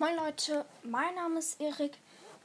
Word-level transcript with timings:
Moin 0.00 0.16
Leute, 0.16 0.64
mein 0.82 1.14
Name 1.14 1.40
ist 1.40 1.60
Erik 1.60 1.98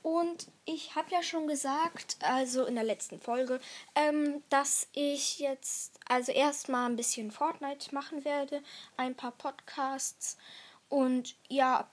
und 0.03 0.47
ich 0.65 0.93
habe 0.95 1.09
ja 1.11 1.23
schon 1.23 1.47
gesagt, 1.47 2.17
also 2.19 2.65
in 2.65 2.75
der 2.75 2.83
letzten 2.83 3.17
Folge, 3.17 3.61
ähm, 3.95 4.43
dass 4.49 4.89
ich 4.91 5.39
jetzt 5.39 5.97
also 6.05 6.33
erstmal 6.33 6.89
ein 6.89 6.97
bisschen 6.97 7.31
Fortnite 7.31 7.95
machen 7.95 8.25
werde, 8.25 8.61
ein 8.97 9.15
paar 9.15 9.31
Podcasts 9.31 10.35
und 10.89 11.37
ja, 11.47 11.89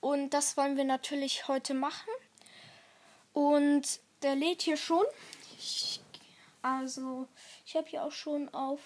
und 0.00 0.30
das 0.30 0.56
wollen 0.56 0.76
wir 0.76 0.84
natürlich 0.84 1.48
heute 1.48 1.74
machen. 1.74 2.12
Und 3.32 3.98
der 4.22 4.36
lädt 4.36 4.62
hier 4.62 4.76
schon. 4.76 5.04
Ich, 5.58 6.00
also, 6.62 7.26
ich 7.66 7.74
habe 7.74 7.88
hier 7.88 8.04
auch 8.04 8.12
schon 8.12 8.48
auf, 8.54 8.78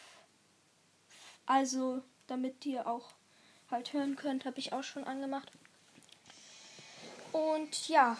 also 1.44 2.00
damit 2.28 2.64
ihr 2.64 2.86
auch 2.86 3.10
halt 3.70 3.92
hören 3.92 4.16
könnt, 4.16 4.46
habe 4.46 4.58
ich 4.58 4.72
auch 4.72 4.84
schon 4.84 5.04
angemacht. 5.04 5.52
Und 7.34 7.88
ja. 7.88 8.16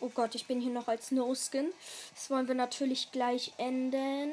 Oh 0.00 0.10
Gott, 0.10 0.34
ich 0.34 0.46
bin 0.46 0.60
hier 0.60 0.70
noch 0.70 0.86
als 0.86 1.10
No-Skin. 1.10 1.72
Das 2.14 2.28
wollen 2.28 2.46
wir 2.46 2.54
natürlich 2.54 3.10
gleich 3.10 3.54
enden. 3.56 4.32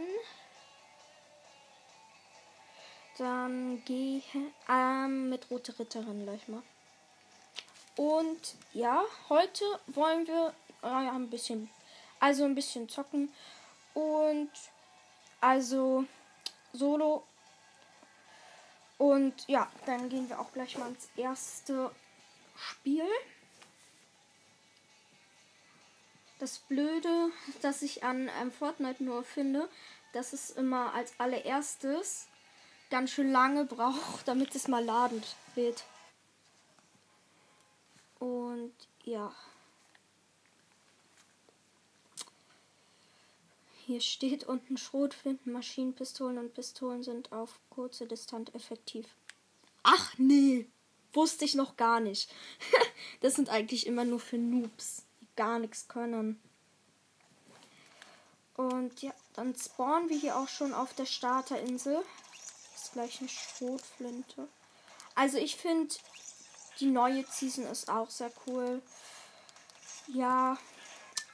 Dann 3.18 3.82
gehe 3.86 4.22
ähm, 4.68 5.30
mit 5.30 5.50
Rote 5.50 5.80
Ritterin 5.80 6.26
gleich 6.26 6.46
mal. 6.50 6.62
Und 7.96 8.56
ja, 8.74 9.02
heute 9.30 9.64
wollen 9.88 10.28
wir 10.28 10.54
äh, 10.82 10.88
ein 10.88 11.30
bisschen, 11.30 11.70
also 12.20 12.44
ein 12.44 12.54
bisschen 12.54 12.90
zocken. 12.90 13.32
Und 13.94 14.52
also 15.40 16.04
Solo. 16.74 17.24
Und 18.98 19.48
ja, 19.48 19.72
dann 19.86 20.10
gehen 20.10 20.28
wir 20.28 20.38
auch 20.38 20.52
gleich 20.52 20.78
mal 20.78 20.90
ins 20.90 21.08
erste 21.16 21.90
Spiel. 22.56 23.08
Das 26.40 26.60
Blöde, 26.60 27.30
das 27.62 27.82
ich 27.82 28.04
an 28.04 28.30
ähm, 28.42 28.52
Fortnite 28.52 29.04
nur 29.04 29.24
finde, 29.24 29.70
dass 30.14 30.34
es 30.34 30.50
immer 30.52 30.94
als 30.94 31.18
allererstes 31.20 32.28
ganz 32.90 33.12
schön 33.12 33.32
lange 33.32 33.66
braucht, 33.66 34.26
damit 34.28 34.54
es 34.56 34.68
mal 34.68 34.84
laden 34.84 35.24
wird. 35.56 35.84
Und 38.20 38.74
ja. 39.04 39.34
Hier 43.86 44.00
steht 44.00 44.46
unten 44.46 44.78
Schrotflinten, 44.78 45.52
Maschinenpistolen 45.52 46.38
und 46.38 46.54
Pistolen 46.54 47.04
sind 47.04 47.34
auf 47.34 47.60
kurze 47.70 48.08
Distanz 48.08 48.50
effektiv. 48.54 49.08
Ach 49.84 50.14
nee! 50.18 50.68
Wusste 51.14 51.46
ich 51.46 51.56
noch 51.56 51.78
gar 51.78 52.00
nicht. 52.00 52.34
das 53.22 53.36
sind 53.36 53.50
eigentlich 53.50 53.86
immer 53.88 54.04
nur 54.04 54.20
für 54.20 54.38
Noobs, 54.38 55.04
die 55.22 55.28
gar 55.36 55.60
nichts 55.60 55.88
können. 55.88 56.42
Und 58.56 59.02
ja, 59.02 59.14
dann 59.34 59.56
spawnen 59.56 60.10
wir 60.10 60.18
hier 60.18 60.38
auch 60.38 60.48
schon 60.48 60.74
auf 60.74 60.94
der 60.94 61.06
Starterinsel. 61.06 62.04
Das 62.74 62.84
ist 62.84 62.94
gleich 62.94 63.20
eine 63.20 63.30
Schrotflinte. 63.30 64.48
Also 65.16 65.38
ich 65.38 65.56
finde, 65.56 65.94
die 66.80 66.90
neue 66.90 67.26
Season 67.30 67.66
ist 67.66 67.90
auch 67.90 68.10
sehr 68.10 68.32
cool. 68.48 68.82
Ja, 70.08 70.58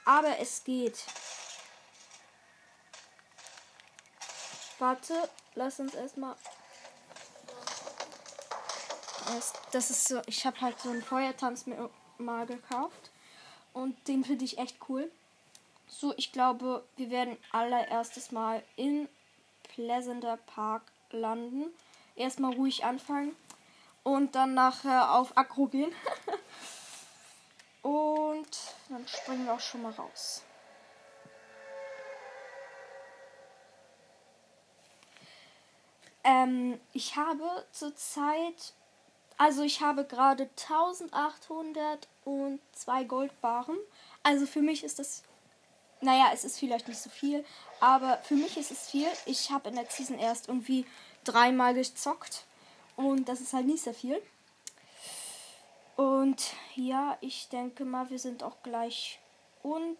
aber 0.04 0.38
es 0.38 0.64
geht. 0.64 1.04
Warte, 4.78 5.28
lass 5.54 5.78
uns 5.78 5.94
erstmal 5.94 6.36
das 9.72 9.90
ist 9.90 10.08
so, 10.08 10.20
ich 10.26 10.46
habe 10.46 10.60
halt 10.60 10.78
so 10.80 10.90
einen 10.90 11.02
Feuertanz 11.02 11.66
mal 12.18 12.46
gekauft 12.46 13.10
und 13.72 14.08
den 14.08 14.24
finde 14.24 14.44
ich 14.44 14.58
echt 14.58 14.76
cool. 14.88 15.10
So, 15.86 16.14
ich 16.16 16.32
glaube, 16.32 16.84
wir 16.96 17.10
werden 17.10 17.36
allererstes 17.50 18.30
Mal 18.30 18.62
in 18.76 19.08
Pleasant 19.64 20.24
Park 20.46 20.82
landen. 21.10 21.66
Erstmal 22.16 22.54
ruhig 22.54 22.84
anfangen 22.84 23.34
und 24.02 24.34
dann 24.34 24.54
nachher 24.54 25.14
auf 25.14 25.36
Akro 25.36 25.66
gehen. 25.66 25.92
und 27.82 28.48
dann 28.88 29.06
springen 29.08 29.46
wir 29.46 29.54
auch 29.54 29.60
schon 29.60 29.82
mal 29.82 29.92
raus. 29.92 30.42
Ähm, 36.22 36.78
ich 36.92 37.16
habe 37.16 37.66
zurzeit 37.72 38.74
also 39.40 39.62
ich 39.62 39.80
habe 39.80 40.04
gerade 40.04 40.50
1802 40.50 43.04
Goldbaren. 43.04 43.78
Also 44.22 44.44
für 44.44 44.60
mich 44.60 44.84
ist 44.84 44.98
das, 44.98 45.22
naja, 46.02 46.28
es 46.34 46.44
ist 46.44 46.58
vielleicht 46.58 46.88
nicht 46.88 47.00
so 47.00 47.08
viel, 47.08 47.42
aber 47.80 48.18
für 48.18 48.34
mich 48.34 48.58
ist 48.58 48.70
es 48.70 48.90
viel. 48.90 49.08
Ich 49.24 49.50
habe 49.50 49.70
in 49.70 49.76
der 49.76 49.86
Season 49.86 50.18
erst 50.18 50.48
irgendwie 50.48 50.84
dreimal 51.24 51.72
gezockt 51.72 52.44
und 52.96 53.30
das 53.30 53.40
ist 53.40 53.54
halt 53.54 53.64
nicht 53.64 53.82
sehr 53.82 53.94
viel. 53.94 54.20
Und 55.96 56.52
ja, 56.74 57.16
ich 57.22 57.48
denke 57.48 57.86
mal, 57.86 58.10
wir 58.10 58.18
sind 58.18 58.42
auch 58.42 58.62
gleich 58.62 59.20
unten. 59.62 59.96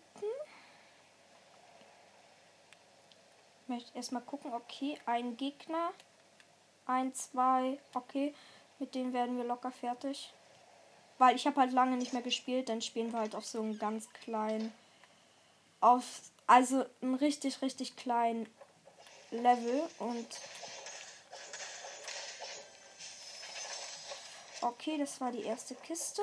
Ich 3.63 3.69
möchte 3.69 3.97
erstmal 3.97 4.21
gucken, 4.21 4.53
okay, 4.53 4.99
ein 5.07 5.39
Gegner, 5.39 5.93
ein, 6.85 7.15
zwei, 7.15 7.79
okay. 7.95 8.35
Mit 8.81 8.95
denen 8.95 9.13
werden 9.13 9.37
wir 9.37 9.45
locker 9.45 9.71
fertig. 9.71 10.33
Weil 11.19 11.37
ich 11.37 11.47
habe 11.47 11.61
halt 11.61 11.73
lange 11.73 11.99
nicht 11.99 12.15
mehr 12.15 12.23
gespielt, 12.23 12.71
dann 12.71 12.81
spielen 12.81 13.13
wir 13.13 13.21
halt 13.21 13.35
auf 13.35 13.45
so 13.45 13.61
einem 13.61 13.79
ganz 13.79 14.11
kleinen. 14.25 14.73
Auf. 15.81 16.05
Also 16.47 16.85
einen 17.01 17.15
richtig, 17.15 17.63
richtig 17.63 17.95
kleinen 17.95 18.49
Level 19.31 19.89
und. 19.99 20.27
Okay, 24.63 24.99
das 24.99 25.21
war 25.21 25.31
die 25.31 25.43
erste 25.43 25.75
Kiste. 25.75 26.23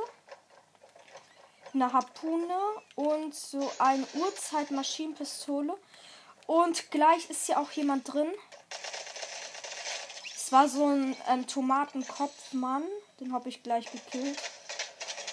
Eine 1.73 1.93
Harpune 1.93 2.59
und 2.95 3.35
so 3.35 3.71
eine 3.77 4.05
Uhrzeitmaschinenpistole. 4.15 5.77
Und 6.47 6.89
gleich 6.91 7.29
ist 7.29 7.45
hier 7.45 7.59
auch 7.59 7.71
jemand 7.71 8.11
drin. 8.11 8.33
Es 10.47 10.53
war 10.53 10.69
so 10.69 10.85
ein 10.85 11.13
ähm, 11.27 11.45
Tomatenkopfmann. 11.45 12.83
Den 13.19 13.33
habe 13.33 13.49
ich 13.49 13.63
gleich 13.63 13.91
gekillt. 13.91 14.41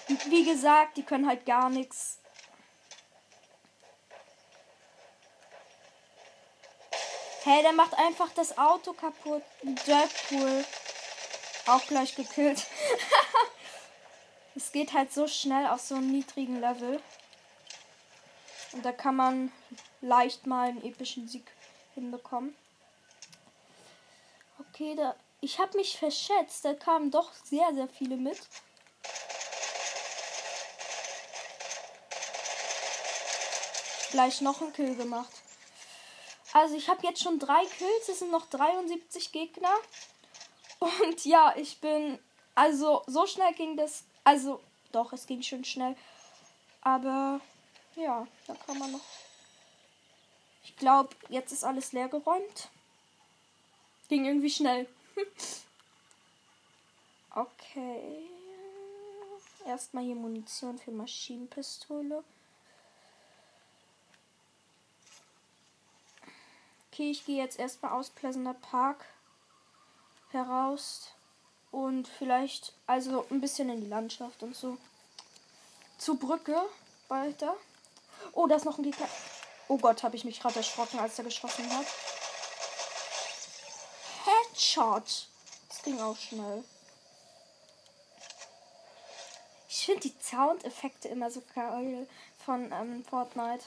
Und 0.09 0.29
wie 0.29 0.45
gesagt, 0.45 0.97
die 0.97 1.05
können 1.05 1.29
halt 1.29 1.47
gar 1.47 1.71
nichts. 1.71 2.19
Hey, 7.45 7.63
der 7.63 7.75
macht 7.75 7.97
einfach 7.97 8.29
das 8.35 8.59
Auto 8.59 8.93
kaputt. 8.93 9.45
Deadpool. 9.63 10.65
Auch 11.67 11.87
gleich 11.87 12.17
gekillt. 12.17 12.67
es 14.57 14.73
geht 14.73 14.95
halt 14.95 15.13
so 15.13 15.29
schnell 15.29 15.69
auf 15.69 15.81
so 15.81 15.95
einem 15.95 16.11
niedrigen 16.11 16.59
Level. 16.59 17.01
Und 18.73 18.85
da 18.85 18.91
kann 18.91 19.15
man 19.15 19.53
leicht 20.01 20.49
mal 20.49 20.71
einen 20.71 20.83
epischen 20.83 21.29
Sieg 21.29 21.49
hinbekommen. 21.95 22.57
Okay, 24.75 24.97
da. 24.97 25.15
Ich 25.41 25.61
habe 25.61 25.77
mich 25.77 25.97
verschätzt. 25.97 26.65
Da 26.65 26.75
kamen 26.75 27.13
doch 27.13 27.33
sehr, 27.45 27.73
sehr 27.75 27.87
viele 27.87 28.17
mit. 28.17 28.41
Gleich 34.11 34.41
noch 34.41 34.61
ein 34.61 34.73
Kill 34.73 34.97
gemacht. 34.97 35.31
Also 36.53 36.75
ich 36.75 36.89
habe 36.89 37.07
jetzt 37.07 37.23
schon 37.23 37.39
drei 37.39 37.65
Kills. 37.67 38.09
Es 38.09 38.19
sind 38.19 38.33
noch 38.33 38.47
73 38.47 39.31
Gegner. 39.31 39.75
Und 40.81 41.25
ja, 41.25 41.55
ich 41.57 41.81
bin. 41.81 42.19
Also 42.57 43.05
so 43.07 43.27
schnell 43.27 43.53
ging 43.55 43.77
das. 43.77 44.03
Also 44.25 44.61
doch, 44.91 45.13
es 45.13 45.27
ging 45.27 45.43
schon 45.43 45.65
schnell. 45.65 45.95
Aber 46.81 47.41
ja, 47.95 48.27
da 48.49 48.55
kann 48.67 48.79
man 48.79 48.91
noch. 48.91 49.05
Ich 50.65 50.77
glaube, 50.77 51.15
jetzt 51.29 51.53
ist 51.53 51.63
alles 51.63 51.93
leer 51.93 52.09
geräumt. 52.09 52.71
Ging 54.09 54.25
irgendwie 54.25 54.51
schnell. 54.51 54.89
okay. 57.35 58.29
Erstmal 59.67 60.05
hier 60.05 60.15
Munition 60.15 60.79
für 60.79 60.91
Maschinenpistole. 60.91 62.23
Okay, 66.93 67.11
ich 67.11 67.25
gehe 67.25 67.43
jetzt 67.43 67.59
erstmal 67.59 67.93
aus 67.93 68.11
Pleasant 68.11 68.61
Park 68.61 69.05
heraus 70.31 71.09
und 71.73 72.07
vielleicht 72.07 72.73
also 72.87 73.27
ein 73.31 73.41
bisschen 73.41 73.69
in 73.69 73.81
die 73.81 73.89
Landschaft 73.89 74.43
und 74.43 74.55
so. 74.55 74.77
Zur 75.99 76.19
Brücke 76.19 76.57
weiter. 77.09 77.57
Oh, 78.33 78.47
da 78.47 78.57
ist 78.57 78.65
noch 78.65 78.79
ein 78.79 78.85
Gegner. 78.85 79.09
Oh 79.67 79.79
Gott, 79.79 80.03
habe 80.03 80.15
ich 80.15 80.25
mich 80.25 80.39
gerade 80.41 80.57
erschrocken, 80.57 81.01
als 81.01 81.19
er 81.19 81.25
geschossen 81.25 81.69
hat. 81.77 81.87
Headshot. 84.55 85.27
Das 85.69 85.83
ging 85.83 86.01
auch 86.01 86.17
schnell. 86.17 86.63
Ich 89.69 89.87
finde 89.87 90.03
die 90.03 90.15
Soundeffekte 90.21 91.09
immer 91.09 91.31
so 91.31 91.43
geil 91.55 92.07
von 92.45 92.71
ähm, 92.73 93.05
Fortnite. 93.05 93.65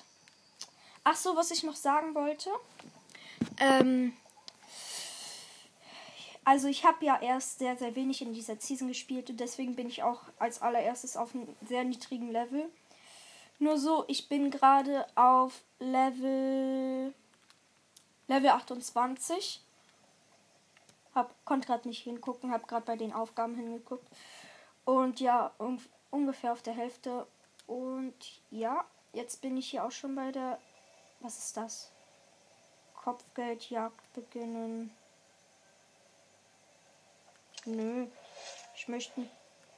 Ach 1.03 1.15
so, 1.15 1.35
was 1.35 1.51
ich 1.51 1.63
noch 1.63 1.75
sagen 1.75 2.15
wollte. 2.15 2.49
Ähm, 3.59 4.13
also 6.45 6.69
ich 6.69 6.85
habe 6.85 7.05
ja 7.05 7.21
erst 7.21 7.59
sehr, 7.59 7.75
sehr 7.75 7.95
wenig 7.95 8.21
in 8.21 8.33
dieser 8.33 8.55
Season 8.55 8.87
gespielt 8.87 9.29
und 9.29 9.39
deswegen 9.39 9.75
bin 9.75 9.89
ich 9.89 10.03
auch 10.03 10.21
als 10.39 10.61
allererstes 10.61 11.17
auf 11.17 11.35
einem 11.35 11.53
sehr 11.67 11.83
niedrigen 11.83 12.31
Level. 12.31 12.71
Nur 13.59 13.77
so, 13.77 14.05
ich 14.07 14.29
bin 14.29 14.51
gerade 14.51 15.05
auf 15.15 15.61
Level 15.79 17.13
Level 18.27 18.49
28. 18.49 19.61
Hab, 21.17 21.33
konnte 21.45 21.65
gerade 21.65 21.87
nicht 21.87 22.03
hingucken, 22.03 22.51
habe 22.51 22.67
gerade 22.67 22.85
bei 22.85 22.95
den 22.95 23.11
Aufgaben 23.11 23.55
hingeguckt. 23.55 24.07
Und 24.85 25.19
ja, 25.19 25.51
un 25.57 25.81
ungefähr 26.11 26.51
auf 26.51 26.61
der 26.61 26.75
Hälfte. 26.75 27.25
Und 27.65 28.13
ja, 28.51 28.85
jetzt 29.13 29.41
bin 29.41 29.57
ich 29.57 29.71
hier 29.71 29.83
auch 29.83 29.91
schon 29.91 30.13
bei 30.13 30.31
der. 30.31 30.59
Was 31.19 31.39
ist 31.39 31.57
das? 31.57 31.91
Kopfgeldjagd 32.93 34.13
beginnen. 34.13 34.95
Nö, 37.65 38.05
ich 38.75 38.87
möchte 38.87 39.27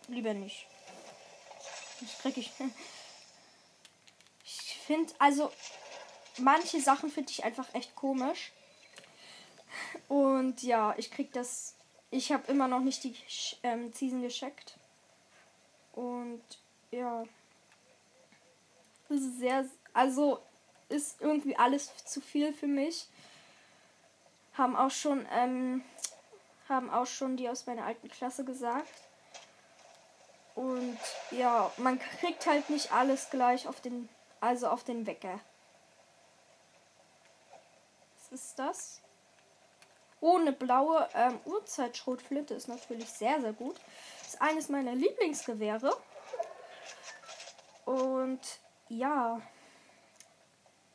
lieber 0.09 0.33
nicht. 0.33 0.67
Das 2.01 2.17
krieg 2.19 2.37
ich. 2.37 2.51
Ich 4.51 4.95
finde, 4.95 5.13
also 5.19 5.51
manche 6.37 6.81
Sachen 6.81 7.11
finde 7.11 7.31
ich 7.31 7.43
einfach 7.43 7.71
echt 7.75 7.95
komisch. 7.95 8.51
Und 10.09 10.63
ja, 10.63 10.93
ich 10.97 11.11
krieg 11.11 11.31
das. 11.31 11.75
Ich 12.11 12.31
habe 12.31 12.51
immer 12.51 12.67
noch 12.67 12.81
nicht 12.81 13.03
die 13.03 13.15
ähm, 13.63 13.93
Season 13.93 14.21
gescheckt. 14.21 14.77
Und 15.93 16.41
ja. 16.91 17.23
Das 19.07 19.19
ist 19.19 19.39
sehr. 19.39 19.65
Also 19.93 20.39
ist 20.89 21.21
irgendwie 21.21 21.55
alles 21.55 21.95
zu 22.05 22.19
viel 22.19 22.53
für 22.53 22.67
mich. 22.67 23.07
Haben 24.53 24.75
auch 24.75 24.91
schon, 24.91 25.25
ähm, 25.31 25.83
haben 26.67 26.89
auch 26.89 27.05
schon 27.05 27.37
die 27.37 27.47
aus 27.47 27.67
meiner 27.67 27.85
alten 27.85 28.09
Klasse 28.09 28.43
gesagt. 28.43 28.91
Und 30.55 30.99
ja, 31.31 31.71
man 31.77 31.99
kriegt 31.99 32.47
halt 32.47 32.69
nicht 32.69 32.91
alles 32.91 33.29
gleich 33.29 33.67
auf 33.67 33.79
den, 33.79 34.09
also 34.41 34.67
auf 34.67 34.83
den 34.83 35.05
Wecker. 35.05 35.39
Was 38.15 38.41
ist 38.41 38.59
das? 38.59 39.01
Ohne 40.21 40.51
blaue 40.51 41.07
ähm, 41.13 41.39
Uhrzeitschrotflinte 41.45 42.53
ist 42.53 42.67
natürlich 42.67 43.09
sehr, 43.09 43.39
sehr 43.41 43.53
gut. 43.53 43.75
Ist 44.21 44.41
eines 44.41 44.69
meiner 44.69 44.93
Lieblingsgewehre. 44.93 45.95
Und 47.85 48.39
ja. 48.89 49.41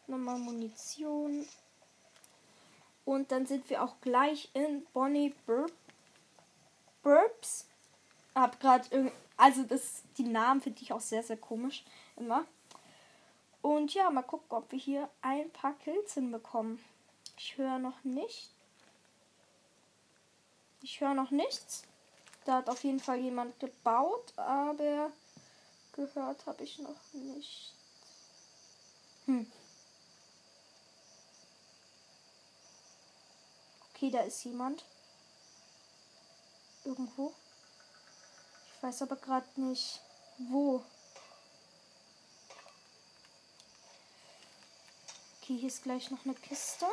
Nochmal 0.06 0.38
Munition. 0.38 1.46
Und 3.04 3.32
dann 3.32 3.46
sind 3.46 3.68
wir 3.70 3.82
auch 3.82 3.94
gleich 4.00 4.50
in 4.54 4.84
Bonnie 4.92 5.34
Burp 5.46 5.72
Burps. 7.02 7.66
Hab 8.34 8.58
gerade 8.60 9.12
also 9.36 9.62
das 9.62 10.02
die 10.16 10.24
Namen 10.24 10.60
finde 10.60 10.80
ich 10.82 10.92
auch 10.92 11.00
sehr 11.00 11.22
sehr 11.22 11.36
komisch 11.36 11.84
immer. 12.16 12.44
Und 13.60 13.94
ja, 13.94 14.10
mal 14.10 14.22
gucken, 14.22 14.46
ob 14.50 14.70
wir 14.72 14.78
hier 14.78 15.08
ein 15.22 15.50
paar 15.50 15.74
Kills 15.78 16.14
hinbekommen. 16.14 16.78
Ich 17.38 17.56
höre 17.56 17.78
noch 17.78 18.02
nicht. 18.04 18.50
Ich 20.84 21.00
höre 21.00 21.14
noch 21.14 21.30
nichts. 21.30 21.82
Da 22.44 22.56
hat 22.56 22.68
auf 22.68 22.84
jeden 22.84 23.00
Fall 23.00 23.18
jemand 23.18 23.58
gebaut, 23.58 24.34
aber 24.36 25.10
gehört 25.92 26.44
habe 26.44 26.62
ich 26.62 26.78
noch 26.78 27.00
nicht. 27.14 27.72
Hm. 29.24 29.50
Okay, 33.94 34.10
da 34.10 34.20
ist 34.20 34.44
jemand. 34.44 34.84
Irgendwo. 36.84 37.32
Ich 38.76 38.82
weiß 38.82 39.00
aber 39.02 39.16
gerade 39.16 39.48
nicht, 39.58 40.02
wo. 40.36 40.84
Okay, 45.40 45.56
hier 45.56 45.68
ist 45.68 45.82
gleich 45.82 46.10
noch 46.10 46.26
eine 46.26 46.34
Kiste. 46.34 46.84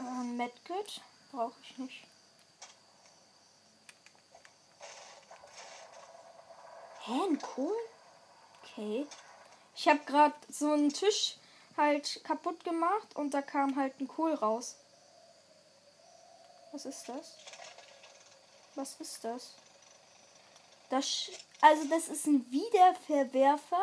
Äh, 0.00 0.24
Medkit 0.24 1.00
brauche 1.32 1.54
ich 1.62 1.78
nicht. 1.78 2.04
Hä, 7.04 7.12
ein 7.12 7.40
Kohl? 7.40 7.76
Okay. 8.62 9.06
Ich 9.74 9.88
habe 9.88 10.00
gerade 10.00 10.34
so 10.50 10.72
einen 10.72 10.92
Tisch 10.92 11.36
halt 11.76 12.22
kaputt 12.24 12.64
gemacht 12.64 13.14
und 13.14 13.32
da 13.32 13.42
kam 13.42 13.76
halt 13.76 13.98
ein 14.00 14.08
Kohl 14.08 14.34
raus. 14.34 14.76
Was 16.72 16.84
ist 16.84 17.08
das? 17.08 17.36
Was 18.74 19.00
ist 19.00 19.24
das? 19.24 19.54
Das 20.90 21.30
also 21.60 21.88
das 21.88 22.08
ist 22.08 22.26
ein 22.26 22.46
Wiederverwerfer. 22.50 23.82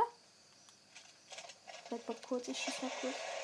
Warte 1.89 2.11
mal 2.11 2.17
kurz, 2.27 2.47
ich 2.47 2.57
schieß 2.57 2.81
mal 2.81 2.91
kurz. 3.01 3.34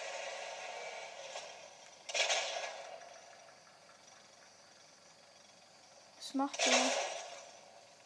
Macht 6.33 6.65
der? 6.65 6.73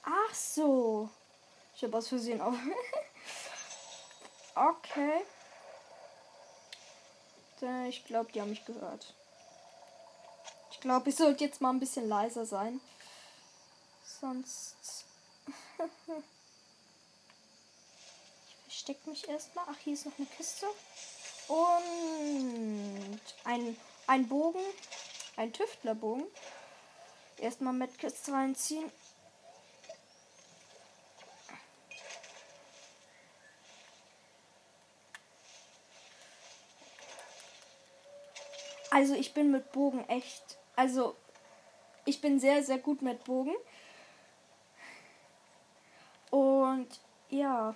Ach 0.04 0.34
so. 0.34 1.10
Ich 1.76 1.84
habe 1.84 1.98
aus 1.98 2.08
Versehen 2.08 2.42
auf. 2.42 2.56
okay. 4.56 5.22
Ich 7.88 8.06
glaube, 8.06 8.32
die 8.32 8.42
haben 8.42 8.50
mich 8.50 8.66
gehört. 8.66 9.14
Ich 10.72 10.80
glaube, 10.80 11.10
ich 11.10 11.16
sollte 11.16 11.44
jetzt 11.44 11.62
mal 11.62 11.70
ein 11.70 11.80
bisschen 11.80 12.08
leiser 12.08 12.46
sein. 12.46 12.82
Sonst. 14.04 15.06
ich 18.48 18.56
verstecke 18.66 19.10
mich 19.10 19.28
erstmal. 19.28 19.66
Ach, 19.70 19.78
hier 19.84 19.94
ist 19.94 20.06
noch 20.06 20.18
eine 20.18 20.28
Kiste. 20.28 20.68
Und 21.48 23.22
ein, 23.46 23.78
ein 24.08 24.28
Bogen. 24.28 24.62
Ein 25.38 25.54
Tüftlerbogen. 25.54 26.26
Erstmal 27.40 27.74
Medkits 27.74 28.30
reinziehen. 28.32 28.92
Also 38.96 39.14
ich 39.14 39.34
bin 39.34 39.52
mit 39.52 39.74
Bogen 39.74 40.08
echt. 40.08 40.58
Also 40.78 41.18
ich 42.06 42.22
bin 42.22 42.40
sehr, 42.40 42.64
sehr 42.64 42.78
gut 42.78 43.02
mit 43.02 43.26
Bogen. 43.26 43.54
Und 46.32 46.88
ja. 47.30 47.76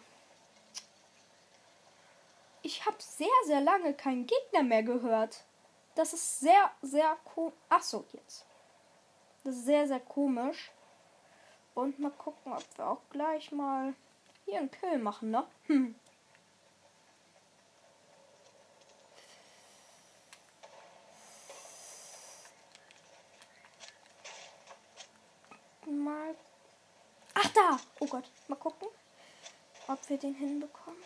Ich 2.62 2.86
habe 2.86 2.96
sehr, 3.00 3.28
sehr 3.46 3.60
lange 3.60 3.94
keinen 3.94 4.28
Gegner 4.28 4.64
mehr 4.64 4.84
gehört. 4.84 5.44
Das 5.96 6.14
ist 6.14 6.40
sehr, 6.40 6.72
sehr 6.82 7.18
komisch. 7.26 7.54
Ach 7.68 7.84
so, 7.84 8.06
jetzt. 8.14 8.46
Das 9.44 9.56
ist 9.56 9.66
sehr, 9.66 9.88
sehr 9.88 10.00
komisch. 10.00 10.72
Und 11.74 11.98
mal 12.00 12.12
gucken, 12.12 12.52
ob 12.52 12.78
wir 12.78 12.88
auch 12.88 13.02
gleich 13.10 13.52
mal 13.52 13.94
hier 14.46 14.60
einen 14.60 14.72
Kill 14.72 14.98
machen, 15.00 15.32
ne? 15.32 15.46
Hm. 15.68 15.96
Mal. 25.86 26.36
Ach 27.34 27.48
da! 27.48 27.80
Oh 28.00 28.06
Gott, 28.06 28.30
mal 28.48 28.56
gucken, 28.58 28.88
ob 29.88 30.10
wir 30.10 30.18
den 30.18 30.36
hinbekommen. 30.36 31.02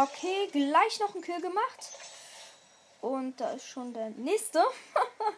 Okay, 0.00 0.46
gleich 0.52 1.00
noch 1.00 1.12
ein 1.16 1.22
Kill 1.22 1.40
gemacht. 1.40 1.90
Und 3.00 3.40
da 3.40 3.50
ist 3.50 3.66
schon 3.66 3.92
der 3.92 4.10
nächste. 4.10 4.64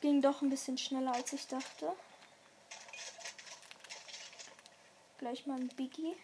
Ging 0.00 0.22
doch 0.22 0.40
ein 0.40 0.48
bisschen 0.48 0.78
schneller 0.78 1.12
als 1.12 1.34
ich 1.34 1.46
dachte. 1.46 1.92
Gleich 5.18 5.46
mal 5.46 5.60
ein 5.60 5.68
Biggie. 5.68 6.16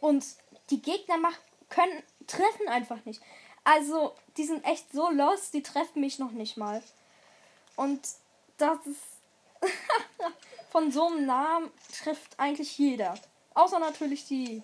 Und 0.00 0.22
die 0.68 0.82
Gegner 0.82 1.16
machen, 1.16 1.40
können, 1.70 2.02
treffen 2.26 2.68
einfach 2.68 3.02
nicht. 3.06 3.22
Also, 3.64 4.14
die 4.36 4.44
sind 4.44 4.66
echt 4.66 4.92
so 4.92 5.10
los, 5.10 5.50
die 5.50 5.62
treffen 5.62 6.02
mich 6.02 6.18
noch 6.18 6.32
nicht 6.32 6.58
mal. 6.58 6.82
Und 7.76 8.06
das 8.58 8.84
ist. 8.84 9.02
von 10.70 10.92
so 10.92 11.06
einem 11.06 11.26
Namen 11.26 11.70
trifft 12.02 12.38
eigentlich 12.38 12.78
jeder. 12.78 13.14
Außer 13.58 13.80
natürlich 13.80 14.24
die. 14.24 14.62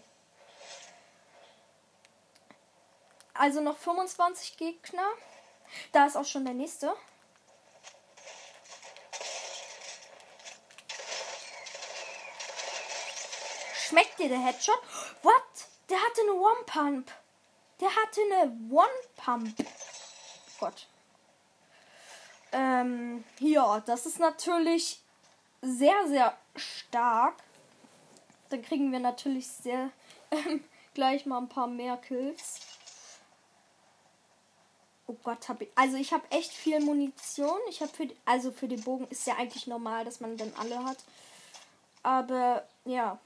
Also 3.32 3.60
noch 3.60 3.76
25 3.76 4.56
Gegner. 4.56 5.08
Da 5.90 6.06
ist 6.06 6.16
auch 6.16 6.24
schon 6.24 6.44
der 6.44 6.54
nächste. 6.54 6.94
Schmeckt 13.74 14.16
dir 14.20 14.28
der 14.28 14.38
Headshot? 14.38 14.80
What? 15.24 15.42
Der 15.88 15.98
hatte 15.98 16.20
eine 16.20 16.34
One-Pump. 16.34 17.10
Der 17.80 17.88
hatte 17.88 18.20
eine 18.20 18.52
One-Pump. 18.70 19.56
Gott. 20.60 20.86
Ähm, 22.52 23.24
ja, 23.40 23.80
das 23.80 24.06
ist 24.06 24.20
natürlich 24.20 25.02
sehr, 25.62 26.06
sehr 26.06 26.38
stark. 26.54 27.43
Dann 28.54 28.62
kriegen 28.62 28.92
wir 28.92 29.00
natürlich 29.00 29.49
sehr 29.49 29.90
ähm, 30.30 30.62
gleich 30.94 31.26
mal 31.26 31.38
ein 31.38 31.49
paar 31.49 31.66
mehr 31.66 31.96
Kills. 31.96 32.61
Oh 35.08 35.16
Gott, 35.25 35.49
hab 35.49 35.61
ich. 35.61 35.70
Also 35.75 35.96
ich 35.96 36.12
habe 36.12 36.23
echt 36.30 36.52
viel 36.52 36.78
Munition. 36.78 37.58
Ich 37.68 37.80
habe 37.80 37.90
für 37.92 38.08
also 38.25 38.52
für 38.52 38.68
den 38.68 38.80
Bogen 38.80 39.08
ist 39.08 39.26
ja 39.26 39.34
eigentlich 39.38 39.66
normal, 39.66 40.04
dass 40.04 40.20
man 40.20 40.37
dann 40.37 40.52
alle 40.56 40.84
hat. 40.84 40.99
Aber 42.04 42.64
ja. 42.84 43.18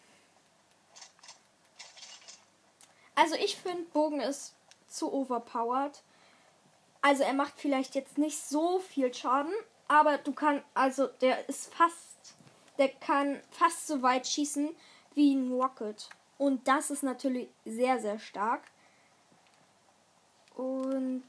Also 3.15 3.35
ich 3.35 3.57
finde 3.57 3.83
Bogen 3.93 4.21
ist 4.21 4.55
zu 4.89 5.13
overpowered. 5.13 6.03
Also 7.03 7.23
er 7.23 7.35
macht 7.35 7.53
vielleicht 7.59 7.95
jetzt 7.95 8.17
nicht 8.17 8.39
so 8.39 8.79
viel 8.79 9.13
Schaden, 9.13 9.53
aber 9.89 10.17
du 10.17 10.33
kannst, 10.33 10.65
also 10.73 11.07
der 11.21 11.47
ist 11.51 11.75
fast, 11.75 12.35
der 12.79 12.89
kann 12.89 13.43
fast 13.51 13.89
so 13.89 14.01
weit 14.01 14.27
schießen 14.27 14.75
wie 15.19 15.35
ein 15.35 15.53
Rocket. 15.53 16.09
Und 16.39 16.67
das 16.69 16.91
ist 16.91 17.03
natürlich 17.03 17.49
sehr, 17.67 18.01
sehr 18.01 18.19
stark. 18.19 18.63
Und 20.55 21.25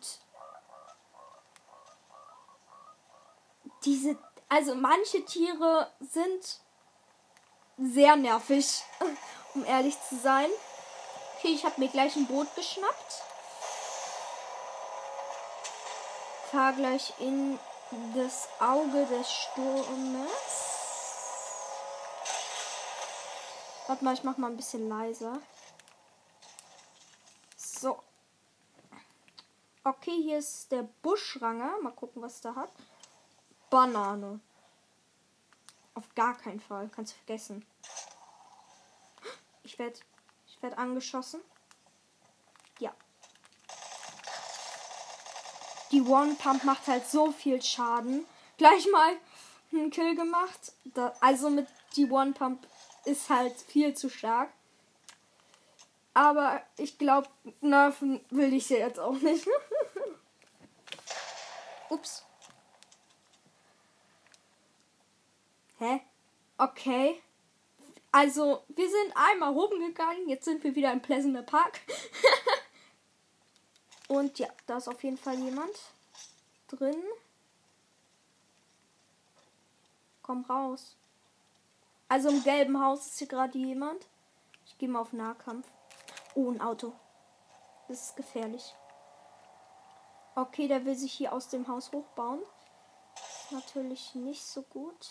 diese, 3.84 4.18
also 4.48 4.76
manche 4.76 5.26
Tiere 5.26 5.92
sind 6.00 6.60
sehr 7.78 8.16
nervig, 8.16 8.84
um 9.56 9.66
ehrlich 9.66 9.98
zu 10.08 10.18
sein. 10.18 10.50
Okay, 11.38 11.50
ich 11.50 11.66
habe 11.66 11.82
mir 11.82 11.90
gleich 11.90 12.16
ein 12.16 12.28
Boot 12.28 12.54
geschnappt. 12.56 13.24
Fahr 16.52 16.74
gleich 16.74 17.14
in 17.20 17.58
das 18.14 18.50
Auge 18.60 19.06
des 19.06 19.32
Sturmes. 19.32 20.69
Warte 23.90 24.06
mal, 24.06 24.14
ich 24.14 24.24
mach 24.24 24.38
mal 24.38 24.52
ein 24.52 24.56
bisschen 24.56 24.88
leiser. 24.88 25.42
So. 27.58 28.04
Okay, 29.84 30.22
hier 30.22 30.38
ist 30.38 30.72
der 30.72 30.84
Buschranger. 31.02 31.82
Mal 31.82 31.94
gucken, 31.94 32.22
was 32.22 32.40
der 32.40 32.56
hat. 32.56 32.72
Banane. 33.72 34.42
Auf 35.96 36.04
gar 36.14 36.38
keinen 36.38 36.60
Fall. 36.60 36.88
Kannst 36.96 37.14
du 37.14 37.18
vergessen. 37.18 37.66
Ich 39.64 39.80
werde 39.80 39.98
ich 40.46 40.62
werd 40.62 40.78
angeschossen. 40.78 41.42
Ja. 42.78 42.94
Die 45.90 46.04
One 46.04 46.36
Pump 46.36 46.64
macht 46.64 46.86
halt 46.86 47.10
so 47.10 47.32
viel 47.32 47.60
Schaden. 47.60 48.24
Gleich 48.60 48.88
mal 48.92 49.14
einen 49.72 49.90
Kill 49.90 50.16
gemacht. 50.16 50.74
Da, 50.94 51.12
also 51.22 51.50
mit 51.50 51.68
die 51.96 52.08
One 52.08 52.34
Pump 52.34 52.68
ist 53.10 53.30
halt 53.30 53.56
viel 53.56 53.94
zu 53.94 54.10
stark. 54.10 54.52
Aber 56.14 56.62
ich 56.78 56.98
glaube, 56.98 57.28
nerven 57.62 58.20
will 58.30 58.54
ich 58.54 58.68
sie 58.68 58.76
jetzt 58.78 59.00
auch 59.00 59.18
nicht. 59.20 59.48
Ups. 61.90 62.26
Hä? 65.78 66.02
Okay. 66.58 67.22
Also, 68.12 68.64
wir 68.68 68.90
sind 68.90 69.14
einmal 69.16 69.56
oben 69.56 69.80
gegangen, 69.80 70.28
jetzt 70.28 70.46
sind 70.46 70.64
wir 70.64 70.76
wieder 70.76 70.92
im 70.92 71.02
Pleasant 71.02 71.46
Park. 71.46 71.80
Und 74.08 74.40
ja, 74.40 74.48
da 74.66 74.78
ist 74.78 74.88
auf 74.88 75.04
jeden 75.04 75.18
Fall 75.18 75.36
jemand 75.36 75.72
drin. 76.68 77.02
Komm 80.24 80.44
raus. 80.46 80.96
Also 82.10 82.30
im 82.30 82.44
gelben 82.44 82.84
Haus 82.84 83.06
ist 83.06 83.20
hier 83.20 83.28
gerade 83.28 83.58
jemand. 83.58 84.08
Ich 84.66 84.78
gehe 84.78 84.90
mal 84.90 85.00
auf 85.00 85.14
Nahkampf. 85.14 85.68
Oh, 86.34 86.52
ein 86.52 86.60
Auto. 86.60 86.92
Das 87.88 88.02
ist 88.02 88.16
gefährlich. 88.16 88.76
Okay, 90.36 90.68
der 90.68 90.86
will 90.86 90.96
sich 90.96 91.14
hier 91.14 91.34
aus 91.34 91.50
dem 91.50 91.68
Haus 91.68 91.92
hochbauen. 91.92 92.42
Natürlich 93.52 94.16
nicht 94.16 94.44
so 94.44 94.64
gut. 94.64 95.08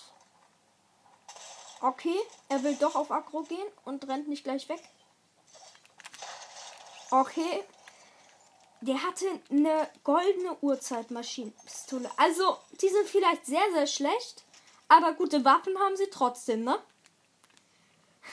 Okay, 1.81 2.17
er 2.49 2.62
will 2.64 2.75
doch 2.76 2.97
auf 2.97 3.11
Agro 3.11 3.43
gehen 3.43 3.69
und 3.85 4.07
rennt 4.09 4.28
nicht 4.28 4.45
gleich 4.45 4.69
weg. 4.69 4.83
Okay. 7.11 7.64
Der 8.81 9.02
hatte 9.02 9.26
eine 9.50 9.88
goldene 10.05 10.57
Uhrzeitmaschinenpistole. 10.61 12.11
Also, 12.17 12.59
die 12.81 12.88
sind 12.88 13.09
vielleicht 13.09 13.45
sehr, 13.45 13.64
sehr 13.73 13.87
schlecht. 13.88 14.45
Aber 14.88 15.12
gute 15.12 15.45
Waffen 15.45 15.78
haben 15.78 15.97
sie 15.97 16.09
trotzdem, 16.11 16.64
ne? 16.64 16.78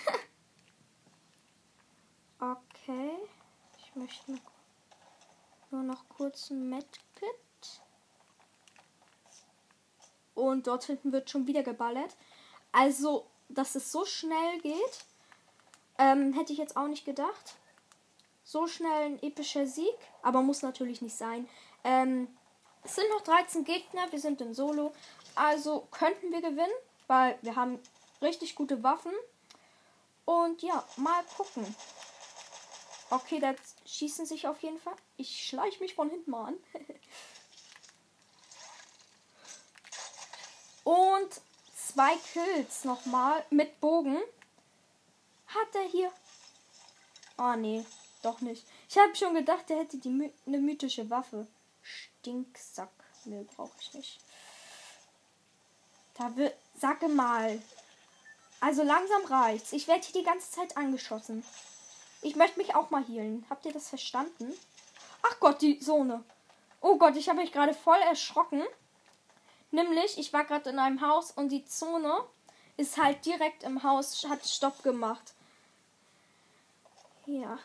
okay. 2.40 3.12
Ich 3.78 3.96
möchte 3.96 4.40
nur 5.72 5.84
noch 5.84 6.08
kurz 6.10 6.50
ein 6.50 6.70
Medkit. 6.70 7.02
Und 10.34 10.68
dort 10.68 10.86
hinten 10.86 11.12
wird 11.12 11.30
schon 11.30 11.48
wieder 11.48 11.64
geballert. 11.64 12.16
Also, 12.72 13.28
dass 13.50 13.76
es 13.76 13.92
so 13.92 14.06
schnell 14.06 14.60
geht, 14.62 15.06
ähm, 15.98 16.34
hätte 16.34 16.52
ich 16.52 16.60
jetzt 16.60 16.76
auch 16.76 16.88
nicht 16.88 17.06
gedacht. 17.06 17.56
So 18.44 18.68
schnell 18.68 19.06
ein 19.06 19.24
epischer 19.24 19.66
Sieg, 19.66 19.96
aber 20.22 20.42
muss 20.42 20.62
natürlich 20.62 21.02
nicht 21.02 21.16
sein. 21.16 21.48
Ähm, 21.84 22.28
es 22.84 22.96
sind 22.96 23.10
noch 23.10 23.22
13 23.22 23.64
Gegner, 23.64 24.12
wir 24.12 24.20
sind 24.20 24.42
in 24.42 24.54
Solo. 24.54 24.94
Also 25.36 25.88
könnten 25.92 26.32
wir 26.32 26.42
gewinnen, 26.42 26.74
weil 27.08 27.38
wir 27.42 27.56
haben 27.56 27.80
richtig 28.22 28.56
gute 28.56 28.82
Waffen. 28.84 29.14
Und 30.26 30.64
ja, 30.64 30.84
mal 30.98 31.24
gucken. 31.38 31.76
Okay, 33.10 33.40
da 33.40 33.54
schießen 33.86 34.26
sich 34.26 34.48
auf 34.48 34.64
jeden 34.64 34.80
Fall. 34.80 34.96
Ich 35.18 35.48
schleiche 35.48 35.80
mich 35.84 35.94
von 35.94 36.10
hinten 36.10 36.32
mal 36.32 36.48
an. 36.48 36.58
Und 40.84 41.42
zwei 41.76 42.16
Kills 42.34 42.84
nochmal 42.84 43.46
mit 43.50 43.80
Bogen. 43.80 44.22
Hat 45.48 45.76
er 45.76 45.88
hier. 45.88 46.12
Oh 47.38 47.56
nee, 47.56 47.86
doch 48.22 48.42
nicht. 48.42 48.66
Ich 48.90 48.98
habe 48.98 49.16
schon 49.16 49.34
gedacht, 49.34 49.70
er 49.70 49.80
hätte 49.80 49.98
die 49.98 50.32
eine 50.46 50.60
mythische 50.60 51.10
Waffe. 51.10 51.48
Stinksack. 51.82 52.92
Nee, 53.26 53.46
brauche 53.56 53.78
ich 53.80 53.94
nicht. 53.94 54.20
Da 56.18 56.36
wird. 56.36 56.56
Sag 56.78 57.02
mal. 57.08 57.62
Also 58.60 58.84
langsam 58.84 59.26
reicht's. 59.26 59.74
Ich 59.74 59.88
werde 59.88 60.06
hier 60.06 60.22
die 60.22 60.28
ganze 60.28 60.52
Zeit 60.52 60.76
angeschossen. 60.78 61.46
Ich 62.22 62.36
möchte 62.36 62.60
mich 62.60 62.76
auch 62.76 62.90
mal 62.90 63.04
healen. 63.04 63.46
Habt 63.50 63.66
ihr 63.66 63.74
das 63.74 63.90
verstanden? 63.90 64.54
Ach 65.22 65.40
Gott, 65.40 65.62
die 65.62 65.82
Sohne. 65.82 66.24
Oh 66.82 66.98
Gott, 66.98 67.16
ich 67.16 67.30
habe 67.30 67.40
mich 67.40 67.52
gerade 67.52 67.74
voll 67.74 68.00
erschrocken. 68.00 68.64
Nämlich, 69.72 70.18
ich 70.18 70.34
war 70.34 70.46
gerade 70.46 70.70
in 70.70 70.80
einem 70.80 71.02
Haus 71.02 71.32
und 71.32 71.50
die 71.50 71.66
Zone 71.66 72.24
ist 72.78 72.98
halt 72.98 73.26
direkt 73.26 73.64
im 73.64 73.84
Haus, 73.84 74.26
hat 74.28 74.46
Stopp 74.46 74.84
gemacht. 74.84 75.34
Ja. 77.26 77.58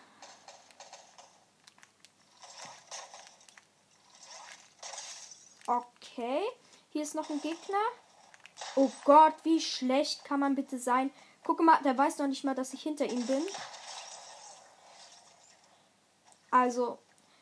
Okay. 5.66 6.42
Hier 6.92 7.02
ist 7.02 7.14
noch 7.14 7.28
ein 7.30 7.40
Gegner. 7.40 7.78
Oh 8.76 8.90
Gott, 9.04 9.34
wie 9.42 9.60
schlecht 9.60 10.24
kann 10.24 10.40
man 10.40 10.54
bitte 10.54 10.78
sein? 10.78 11.10
Guck 11.44 11.60
mal, 11.60 11.82
der 11.82 11.96
weiß 11.96 12.18
noch 12.18 12.26
nicht 12.26 12.44
mal, 12.44 12.54
dass 12.54 12.74
ich 12.74 12.82
hinter 12.82 13.06
ihm 13.06 13.26
bin. 13.26 13.42
Also, 16.50 16.98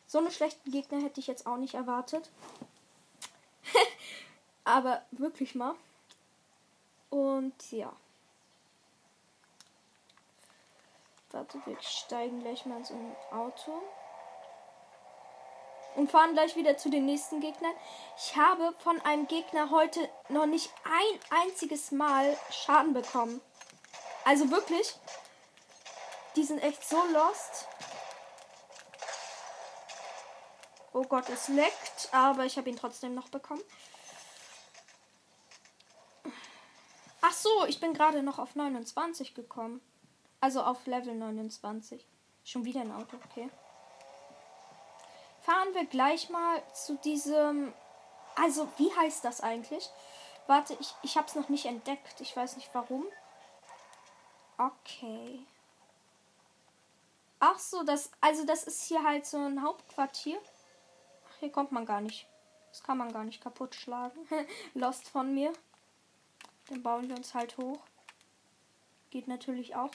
so 0.06 0.18
eine 0.18 0.30
schlechten 0.30 0.70
Gegner 0.70 1.00
hätte 1.02 1.20
ich 1.20 1.26
jetzt 1.26 1.46
auch 1.46 1.56
nicht 1.56 1.74
erwartet. 1.74 2.30
Aber 4.64 5.02
wirklich 5.10 5.54
mal. 5.54 5.74
Und 7.10 7.72
ja. 7.72 7.92
Warte, 11.30 11.60
wir 11.66 11.80
steigen 11.80 12.40
gleich 12.40 12.64
mal 12.64 12.78
in 12.78 12.84
so 12.84 12.94
ein 12.94 13.16
Auto. 13.30 13.82
Und 15.98 16.12
fahren 16.12 16.32
gleich 16.32 16.54
wieder 16.54 16.76
zu 16.76 16.90
den 16.90 17.06
nächsten 17.06 17.40
Gegnern. 17.40 17.74
Ich 18.16 18.36
habe 18.36 18.72
von 18.78 19.00
einem 19.00 19.26
Gegner 19.26 19.70
heute 19.70 20.08
noch 20.28 20.46
nicht 20.46 20.72
ein 20.84 21.40
einziges 21.40 21.90
Mal 21.90 22.36
Schaden 22.52 22.94
bekommen. 22.94 23.40
Also 24.24 24.48
wirklich, 24.52 24.94
die 26.36 26.44
sind 26.44 26.60
echt 26.60 26.88
so 26.88 26.96
lost. 27.12 27.66
Oh 30.92 31.02
Gott, 31.02 31.28
es 31.30 31.48
leckt, 31.48 32.08
aber 32.12 32.44
ich 32.44 32.56
habe 32.56 32.70
ihn 32.70 32.76
trotzdem 32.76 33.14
noch 33.14 33.28
bekommen. 33.28 33.62
Ach 37.20 37.32
so, 37.32 37.66
ich 37.66 37.80
bin 37.80 37.92
gerade 37.92 38.22
noch 38.22 38.38
auf 38.38 38.54
29 38.54 39.34
gekommen. 39.34 39.80
Also 40.40 40.62
auf 40.62 40.86
Level 40.86 41.16
29. 41.16 42.06
Schon 42.44 42.64
wieder 42.64 42.82
ein 42.82 42.92
Auto, 42.92 43.16
okay. 43.16 43.50
Fahren 45.48 45.72
wir 45.72 45.86
gleich 45.86 46.28
mal 46.28 46.62
zu 46.74 46.96
diesem. 46.98 47.72
Also, 48.36 48.68
wie 48.76 48.94
heißt 48.94 49.24
das 49.24 49.40
eigentlich? 49.40 49.88
Warte, 50.46 50.76
ich, 50.78 50.94
ich 51.02 51.16
habe 51.16 51.26
es 51.26 51.36
noch 51.36 51.48
nicht 51.48 51.64
entdeckt. 51.64 52.20
Ich 52.20 52.36
weiß 52.36 52.56
nicht 52.56 52.68
warum. 52.74 53.06
Okay. 54.58 55.46
Ach 57.40 57.58
so, 57.58 57.82
das. 57.82 58.10
Also, 58.20 58.44
das 58.44 58.64
ist 58.64 58.82
hier 58.82 59.02
halt 59.02 59.24
so 59.24 59.38
ein 59.38 59.62
Hauptquartier. 59.62 60.38
Ach, 61.26 61.38
hier 61.40 61.50
kommt 61.50 61.72
man 61.72 61.86
gar 61.86 62.02
nicht. 62.02 62.28
Das 62.68 62.82
kann 62.82 62.98
man 62.98 63.10
gar 63.10 63.24
nicht 63.24 63.42
kaputt 63.42 63.74
schlagen. 63.74 64.28
Lost 64.74 65.08
von 65.08 65.32
mir. 65.32 65.54
Dann 66.68 66.82
bauen 66.82 67.08
wir 67.08 67.16
uns 67.16 67.32
halt 67.32 67.56
hoch. 67.56 67.80
Geht 69.08 69.28
natürlich 69.28 69.76
auch. 69.76 69.92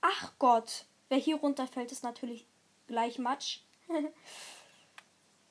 Ach 0.00 0.32
Gott. 0.38 0.86
Wer 1.10 1.18
hier 1.18 1.36
runterfällt, 1.36 1.92
ist 1.92 2.02
natürlich 2.02 2.46
gleich 2.86 3.18
Matsch. 3.18 3.60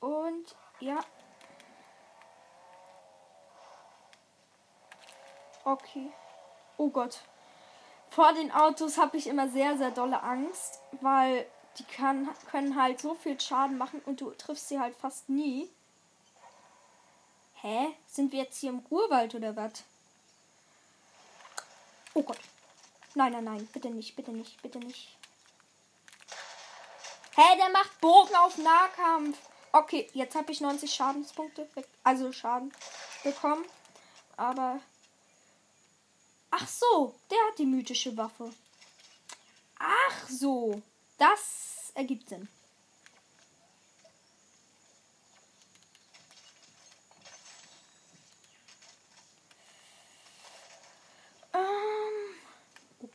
Und 0.00 0.56
ja. 0.80 0.98
Okay. 5.64 6.12
Oh 6.78 6.88
Gott. 6.88 7.20
Vor 8.10 8.32
den 8.32 8.50
Autos 8.50 8.98
habe 8.98 9.16
ich 9.16 9.26
immer 9.26 9.48
sehr, 9.48 9.76
sehr 9.78 9.90
dolle 9.90 10.22
Angst, 10.22 10.80
weil 11.00 11.46
die 11.78 11.84
kann, 11.84 12.28
können 12.50 12.80
halt 12.80 13.00
so 13.00 13.14
viel 13.14 13.38
Schaden 13.40 13.78
machen 13.78 14.00
und 14.04 14.20
du 14.20 14.30
triffst 14.32 14.68
sie 14.68 14.80
halt 14.80 14.96
fast 14.96 15.28
nie. 15.28 15.70
Hä? 17.54 17.94
Sind 18.06 18.32
wir 18.32 18.40
jetzt 18.40 18.58
hier 18.58 18.70
im 18.70 18.84
Urwald 18.88 19.34
oder 19.34 19.54
was? 19.54 19.84
Oh 22.14 22.22
Gott. 22.22 22.40
Nein, 23.14 23.32
nein, 23.32 23.44
nein. 23.44 23.68
Bitte 23.72 23.90
nicht, 23.90 24.16
bitte 24.16 24.32
nicht, 24.32 24.60
bitte 24.62 24.78
nicht. 24.78 25.16
Hä, 27.36 27.56
der 27.58 27.68
macht 27.70 28.00
Bogen 28.00 28.34
auf 28.34 28.58
Nahkampf. 28.58 29.38
Okay, 29.72 30.08
jetzt 30.14 30.34
habe 30.34 30.50
ich 30.52 30.60
90 30.60 30.92
Schadenspunkte, 30.92 31.68
also 32.02 32.32
Schaden 32.32 32.72
bekommen. 33.22 33.64
Aber. 34.36 34.80
Ach 36.50 36.66
so, 36.66 37.14
der 37.30 37.38
hat 37.48 37.58
die 37.58 37.66
mythische 37.66 38.16
Waffe. 38.16 38.52
Ach 39.78 40.28
so, 40.28 40.82
das 41.18 41.92
ergibt 41.94 42.28
Sinn. 42.28 42.48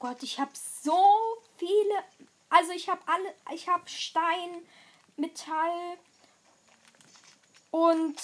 Gott, 0.06 0.22
ich 0.22 0.40
habe 0.40 0.52
so 0.54 1.04
viele. 1.58 2.04
Also 2.50 2.74
ich 2.74 2.90
habe 2.90 3.02
alle. 3.08 3.34
Ich 3.56 3.68
habe 3.68 3.90
Stein, 3.90 4.68
Metall 5.18 5.98
und 7.76 8.16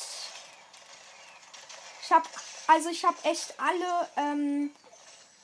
ich 2.01 2.11
habe. 2.11 2.29
Also 2.67 2.89
ich 2.89 3.03
habe 3.03 3.17
echt 3.23 3.59
alle. 3.59 4.07
Ähm, 4.15 4.71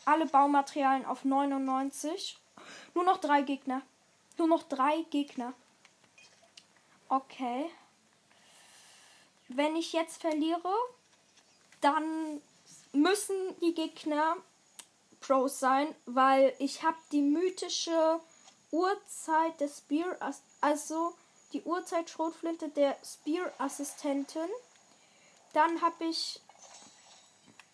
alle 0.05 0.25
Baumaterialien 0.25 1.05
auf 1.05 1.25
99. 1.25 2.39
Nur 2.93 3.03
noch 3.03 3.17
drei 3.17 3.41
Gegner. 3.41 3.81
Nur 4.37 4.47
noch 4.47 4.63
drei 4.63 5.01
Gegner. 5.09 5.51
Okay. 7.09 7.69
Wenn 9.49 9.75
ich 9.75 9.91
jetzt 9.91 10.21
verliere, 10.21 10.73
dann 11.81 12.41
müssen 12.93 13.35
die 13.59 13.73
Gegner 13.73 14.37
Pros 15.19 15.59
sein, 15.59 15.93
weil 16.05 16.53
ich 16.59 16.83
habe 16.83 16.97
die 17.11 17.21
mythische 17.21 18.21
Uhrzeit 18.71 19.59
des 19.59 19.79
Spear, 19.79 20.15
also 20.61 21.15
die 21.53 21.63
Uhrzeit 21.63 22.09
Schrotflinte 22.09 22.69
der 22.69 22.97
Spear-Assistentin. 23.03 24.49
Dann 25.53 25.81
habe 25.81 26.05
ich 26.05 26.41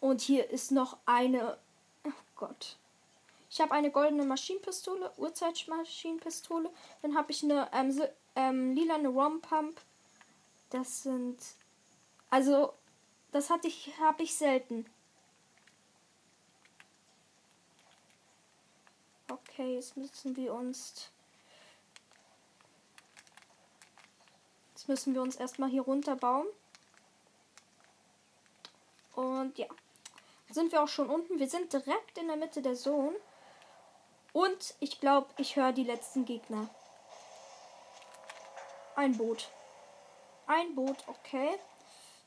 und 0.03 0.19
hier 0.19 0.49
ist 0.49 0.71
noch 0.71 0.97
eine. 1.05 1.57
Oh 2.03 2.11
Gott. 2.35 2.75
Ich 3.49 3.61
habe 3.61 3.71
eine 3.71 3.89
goldene 3.89 4.25
Maschinenpistole, 4.25 5.13
Uhrzeitmaschinenpistole. 5.15 6.69
Dann 7.01 7.15
habe 7.15 7.31
ich 7.31 7.41
eine 7.41 7.69
ähm, 7.71 8.01
ähm, 8.35 8.75
lilane 8.75 9.07
Rompump. 9.07 9.79
Das 10.71 11.03
sind. 11.03 11.37
Also, 12.29 12.73
das 13.31 13.49
hatte 13.49 13.69
ich, 13.69 13.97
habe 13.97 14.23
ich 14.23 14.35
selten. 14.35 14.85
Okay, 19.31 19.75
jetzt 19.75 19.95
müssen 19.95 20.35
wir 20.35 20.53
uns. 20.53 21.12
Jetzt 24.83 24.89
müssen 24.89 25.13
wir 25.13 25.21
uns 25.21 25.37
erstmal 25.37 25.69
hier 25.69 25.83
runterbauen. 25.83 26.45
Und 29.15 29.57
ja. 29.57 29.65
Sind 30.49 30.73
wir 30.73 30.83
auch 30.83 30.89
schon 30.89 31.09
unten. 31.09 31.39
Wir 31.39 31.47
sind 31.47 31.71
direkt 31.71 32.17
in 32.17 32.27
der 32.27 32.35
Mitte 32.35 32.61
der 32.61 32.75
Zone. 32.75 33.15
Und 34.33 34.75
ich 34.81 34.99
glaube, 34.99 35.29
ich 35.37 35.55
höre 35.55 35.71
die 35.71 35.85
letzten 35.85 36.25
Gegner. 36.25 36.67
Ein 38.97 39.15
Boot. 39.15 39.47
Ein 40.47 40.75
Boot, 40.75 40.97
okay. 41.07 41.57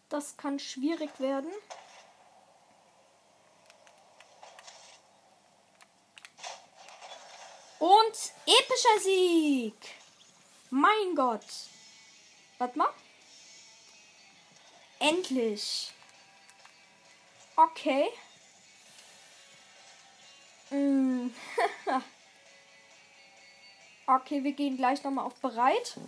Das 0.09 0.39
kann 0.39 0.59
schwierig 0.59 1.11
werden. 1.21 1.53
Und 7.79 8.33
epischer 8.47 9.01
Sieg. 9.03 9.77
Mein 10.71 11.15
Gott. 11.15 11.45
Warte 12.59 12.79
mal. 12.79 12.89
Endlich. 14.99 15.93
Okay. 17.57 18.09
Mm. 20.71 21.29
okay, 24.07 24.43
wir 24.45 24.53
gehen 24.53 24.77
gleich 24.77 25.03
nochmal 25.05 25.27
auf 25.27 25.35
bereit. 25.37 25.99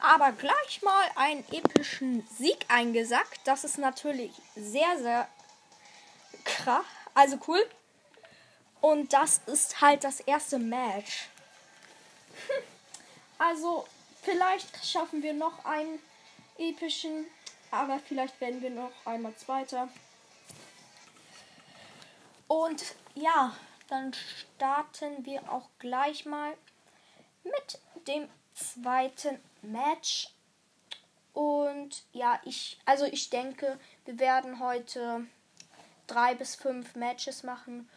Aber 0.00 0.32
gleich 0.32 0.82
mal 0.82 1.10
einen 1.16 1.44
epischen 1.52 2.26
Sieg 2.28 2.64
eingesackt. 2.68 3.40
Das 3.44 3.64
ist 3.64 3.78
natürlich 3.78 4.32
sehr, 4.54 4.98
sehr 4.98 5.28
krass. 6.44 6.84
Also 7.14 7.38
cool. 7.48 7.68
Und 8.80 9.12
das 9.12 9.40
ist 9.46 9.80
halt 9.80 10.04
das 10.04 10.20
erste 10.20 10.58
Match. 10.58 11.28
Also, 13.40 13.86
vielleicht 14.28 14.84
schaffen 14.84 15.22
wir 15.22 15.32
noch 15.32 15.64
einen 15.64 15.98
epischen, 16.58 17.26
aber 17.70 17.98
vielleicht 17.98 18.38
werden 18.42 18.60
wir 18.60 18.68
noch 18.68 18.92
einmal 19.06 19.34
Zweiter. 19.36 19.88
Und 22.46 22.94
ja, 23.14 23.56
dann 23.88 24.12
starten 24.12 25.24
wir 25.24 25.50
auch 25.50 25.68
gleich 25.78 26.26
mal 26.26 26.52
mit 27.42 27.80
dem 28.06 28.28
zweiten 28.52 29.40
Match. 29.62 30.28
Und 31.32 32.04
ja, 32.12 32.38
ich, 32.44 32.78
also 32.84 33.06
ich 33.06 33.30
denke, 33.30 33.80
wir 34.04 34.18
werden 34.18 34.60
heute 34.60 35.26
drei 36.06 36.34
bis 36.34 36.54
fünf 36.54 36.96
Matches 36.96 37.44
machen. 37.44 37.88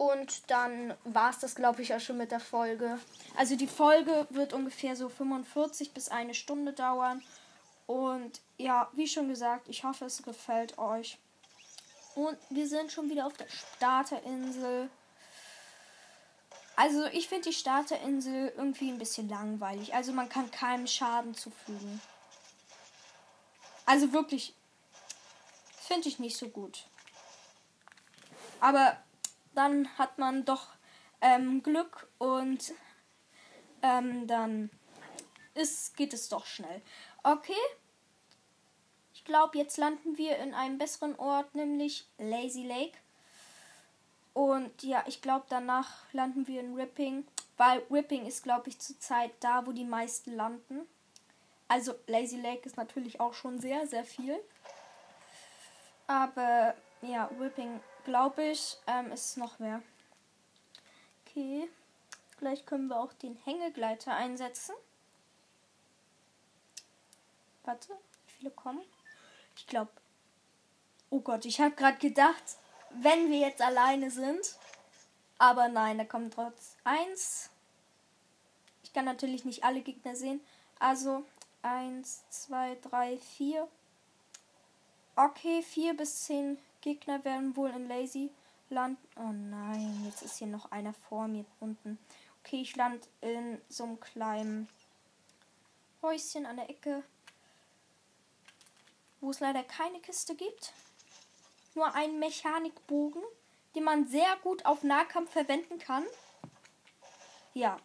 Und 0.00 0.50
dann 0.50 0.94
war 1.04 1.28
es 1.28 1.40
das, 1.40 1.54
glaube 1.54 1.82
ich, 1.82 1.92
auch 1.92 2.00
schon 2.00 2.16
mit 2.16 2.32
der 2.32 2.40
Folge. 2.40 2.98
Also 3.36 3.54
die 3.54 3.66
Folge 3.66 4.26
wird 4.30 4.54
ungefähr 4.54 4.96
so 4.96 5.10
45 5.10 5.92
bis 5.92 6.08
eine 6.08 6.32
Stunde 6.32 6.72
dauern. 6.72 7.22
Und 7.86 8.40
ja, 8.56 8.88
wie 8.94 9.06
schon 9.06 9.28
gesagt, 9.28 9.68
ich 9.68 9.84
hoffe, 9.84 10.06
es 10.06 10.22
gefällt 10.22 10.78
euch. 10.78 11.18
Und 12.14 12.38
wir 12.48 12.66
sind 12.66 12.90
schon 12.90 13.10
wieder 13.10 13.26
auf 13.26 13.36
der 13.36 13.48
Starterinsel. 13.50 14.88
Also 16.76 17.04
ich 17.08 17.28
finde 17.28 17.50
die 17.50 17.54
Starterinsel 17.54 18.54
irgendwie 18.56 18.90
ein 18.90 18.98
bisschen 18.98 19.28
langweilig. 19.28 19.92
Also 19.92 20.14
man 20.14 20.30
kann 20.30 20.50
keinem 20.50 20.86
Schaden 20.86 21.34
zufügen. 21.34 22.00
Also 23.84 24.14
wirklich 24.14 24.54
finde 25.76 26.08
ich 26.08 26.18
nicht 26.18 26.38
so 26.38 26.48
gut. 26.48 26.86
Aber 28.62 28.96
dann 29.54 29.88
hat 29.98 30.18
man 30.18 30.44
doch 30.44 30.68
ähm, 31.20 31.62
Glück 31.62 32.08
und 32.18 32.72
ähm, 33.82 34.26
dann 34.26 34.70
ist, 35.54 35.96
geht 35.96 36.12
es 36.12 36.28
doch 36.28 36.46
schnell. 36.46 36.82
Okay. 37.22 37.52
Ich 39.12 39.24
glaube, 39.24 39.58
jetzt 39.58 39.76
landen 39.76 40.16
wir 40.16 40.38
in 40.38 40.54
einem 40.54 40.78
besseren 40.78 41.14
Ort, 41.16 41.54
nämlich 41.54 42.08
Lazy 42.18 42.64
Lake. 42.64 42.96
Und 44.32 44.82
ja, 44.82 45.04
ich 45.06 45.20
glaube, 45.20 45.44
danach 45.48 46.04
landen 46.12 46.46
wir 46.46 46.60
in 46.60 46.74
Ripping, 46.74 47.26
weil 47.56 47.82
Ripping 47.90 48.26
ist, 48.26 48.42
glaube 48.42 48.68
ich, 48.70 48.78
zurzeit 48.78 49.32
da, 49.40 49.66
wo 49.66 49.72
die 49.72 49.84
meisten 49.84 50.34
landen. 50.34 50.86
Also 51.68 51.94
Lazy 52.06 52.40
Lake 52.40 52.66
ist 52.66 52.76
natürlich 52.76 53.20
auch 53.20 53.34
schon 53.34 53.60
sehr, 53.60 53.86
sehr 53.86 54.04
viel. 54.04 54.40
Aber 56.06 56.74
ja, 57.02 57.30
Ripping, 57.38 57.80
glaube 58.04 58.44
ich, 58.44 58.78
ähm, 58.86 59.12
ist 59.12 59.36
noch 59.36 59.58
mehr. 59.58 59.82
Okay. 61.26 61.68
Gleich 62.38 62.64
können 62.64 62.88
wir 62.88 62.98
auch 62.98 63.12
den 63.12 63.36
Hängegleiter 63.36 64.14
einsetzen. 64.14 64.74
Warte, 67.64 67.88
wie 68.26 68.32
viele 68.32 68.50
kommen? 68.50 68.82
Ich 69.56 69.66
glaube. 69.66 69.90
Oh 71.10 71.20
Gott, 71.20 71.44
ich 71.44 71.60
habe 71.60 71.74
gerade 71.74 71.98
gedacht, 71.98 72.42
wenn 72.90 73.30
wir 73.30 73.38
jetzt 73.38 73.60
alleine 73.60 74.10
sind. 74.10 74.56
Aber 75.38 75.68
nein, 75.68 75.98
da 75.98 76.04
kommt 76.04 76.34
trotz 76.34 76.76
eins. 76.84 77.50
Ich 78.82 78.92
kann 78.92 79.04
natürlich 79.04 79.44
nicht 79.44 79.64
alle 79.64 79.82
Gegner 79.82 80.16
sehen. 80.16 80.40
Also 80.78 81.24
eins, 81.62 82.28
zwei, 82.30 82.76
drei, 82.82 83.18
vier. 83.18 83.68
Okay, 85.16 85.62
vier 85.62 85.94
bis 85.94 86.24
zehn 86.24 86.58
Gegner 86.80 87.24
werden 87.24 87.56
wohl 87.56 87.70
in 87.70 87.88
Lazy 87.88 88.30
landen. 88.68 89.06
Oh 89.16 89.32
nein, 89.32 90.04
jetzt 90.06 90.22
ist 90.22 90.38
hier 90.38 90.46
noch 90.46 90.70
einer 90.70 90.92
vor 90.92 91.28
mir 91.28 91.44
unten. 91.58 91.98
Okay, 92.40 92.62
ich 92.62 92.76
lande 92.76 93.06
in 93.20 93.60
so 93.68 93.84
einem 93.84 94.00
kleinen 94.00 94.68
Häuschen 96.02 96.46
an 96.46 96.56
der 96.56 96.70
Ecke, 96.70 97.02
wo 99.20 99.30
es 99.30 99.40
leider 99.40 99.62
keine 99.62 100.00
Kiste 100.00 100.34
gibt. 100.34 100.72
Nur 101.74 101.94
einen 101.94 102.18
Mechanikbogen, 102.18 103.22
den 103.74 103.84
man 103.84 104.06
sehr 104.08 104.36
gut 104.42 104.64
auf 104.64 104.82
Nahkampf 104.82 105.30
verwenden 105.30 105.78
kann. 105.78 106.04
Ja. 107.54 107.78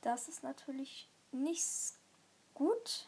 Das 0.00 0.28
ist 0.28 0.42
natürlich 0.42 1.08
nicht 1.30 1.94
gut. 2.54 3.06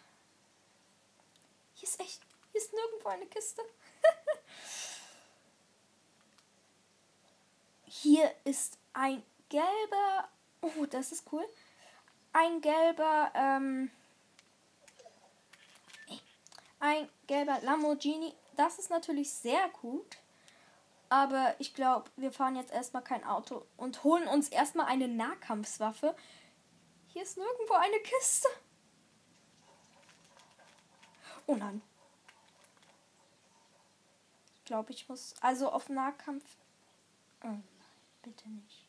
Hier 1.75 1.89
ist 1.89 2.01
echt, 2.01 2.21
hier 2.55 2.63
ist 2.63 2.73
nirgendwo 2.73 3.09
eine 3.09 3.27
Kiste. 3.27 3.63
Hier 7.87 8.33
ist 8.45 8.79
ein 8.93 9.25
gelber. 9.49 10.29
Oh, 10.61 10.87
das 10.89 11.11
ist 11.11 11.33
cool. 11.33 11.45
Ein 12.33 12.61
gelber. 12.61 13.33
Ähm, 13.35 13.91
ein 16.79 17.09
gelber 17.27 17.59
Lamborghini. 17.63 18.33
Das 18.55 18.79
ist 18.79 18.91
natürlich 18.91 19.33
sehr 19.33 19.69
gut. 19.71 20.19
Aber 21.09 21.57
ich 21.59 21.75
glaube, 21.75 22.09
wir 22.15 22.31
fahren 22.31 22.55
jetzt 22.55 22.73
erstmal 22.73 23.03
kein 23.03 23.25
Auto 23.25 23.67
und 23.77 24.05
holen 24.05 24.29
uns 24.29 24.49
erstmal 24.49 24.87
eine 24.87 25.09
Nahkampfwaffe. 25.09 26.15
Hier 27.09 27.25
ist 27.25 27.37
nirgendwo 27.37 27.75
eine 27.75 27.99
Kiste. 27.99 28.49
Oh 31.47 31.57
nein. 31.57 31.83
Glaube, 34.65 34.93
ich 34.93 35.09
muss 35.09 35.35
also 35.41 35.71
auf 35.71 35.89
Nahkampf. 35.89 36.45
Oh. 37.43 37.59
Bitte 38.23 38.49
nicht. 38.49 38.87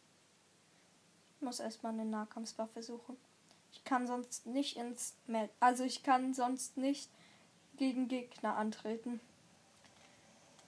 Ich 1.36 1.42
muss 1.42 1.60
erstmal 1.60 1.92
eine 1.92 2.06
Nahkampfwaffe 2.06 2.82
suchen. 2.82 3.18
Ich 3.74 3.84
kann 3.84 4.08
sonst 4.08 4.46
nicht 4.46 4.78
ins. 4.78 5.16
Also 5.60 5.84
ich 5.84 6.04
kann 6.04 6.34
sonst 6.34 6.78
nicht 6.78 7.10
gegen 7.76 8.08
Gegner 8.08 8.56
antreten. 8.56 9.20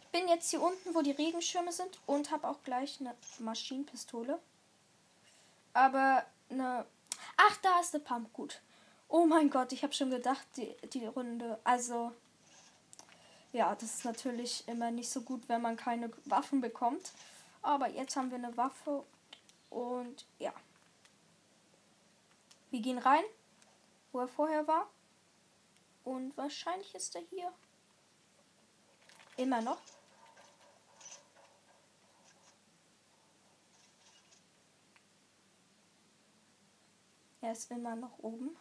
Ich 0.02 0.08
bin 0.08 0.28
jetzt 0.28 0.50
hier 0.50 0.62
unten, 0.62 0.94
wo 0.94 1.02
die 1.02 1.12
Regenschirme 1.12 1.72
sind 1.72 2.00
und 2.06 2.32
habe 2.32 2.48
auch 2.50 2.62
gleich 2.64 3.00
eine 3.00 3.16
Maschinenpistole. 3.40 4.38
Aber 5.74 6.26
eine. 6.50 6.86
Ach, 7.38 7.58
da 7.62 7.80
ist 7.80 7.94
der 7.94 8.00
Pump. 8.00 8.34
Gut. 8.34 8.62
Oh 9.08 9.26
mein 9.26 9.50
Gott, 9.50 9.72
ich 9.72 9.84
habe 9.84 9.94
schon 9.94 10.10
gedacht, 10.10 10.46
die, 10.58 10.76
die 10.90 11.06
Runde. 11.06 11.58
Also. 11.64 12.12
Ja, 13.58 13.74
das 13.74 13.96
ist 13.96 14.06
natürlich 14.06 14.68
immer 14.68 14.92
nicht 14.92 15.10
so 15.10 15.22
gut, 15.22 15.50
wenn 15.50 15.64
man 15.64 15.76
keine 15.78 16.12
Waffen 16.26 16.62
bekommt. 16.62 17.12
Aber 17.64 17.90
jetzt 17.90 18.16
haben 18.16 18.30
wir 18.30 18.38
eine 18.38 18.56
Waffe 18.56 19.04
und 19.72 20.28
ja. 20.38 20.54
Wir 22.70 22.82
gehen 22.82 23.00
rein, 23.00 23.24
wo 24.12 24.20
er 24.20 24.28
vorher 24.28 24.68
war. 24.68 24.88
Und 26.04 26.38
wahrscheinlich 26.38 26.94
ist 26.94 27.16
er 27.16 27.24
hier. 27.32 27.52
Immer 29.38 29.64
noch. 29.64 29.82
Er 37.42 37.54
ist 37.54 37.72
immer 37.72 37.96
noch 37.96 38.20
oben. 38.20 38.56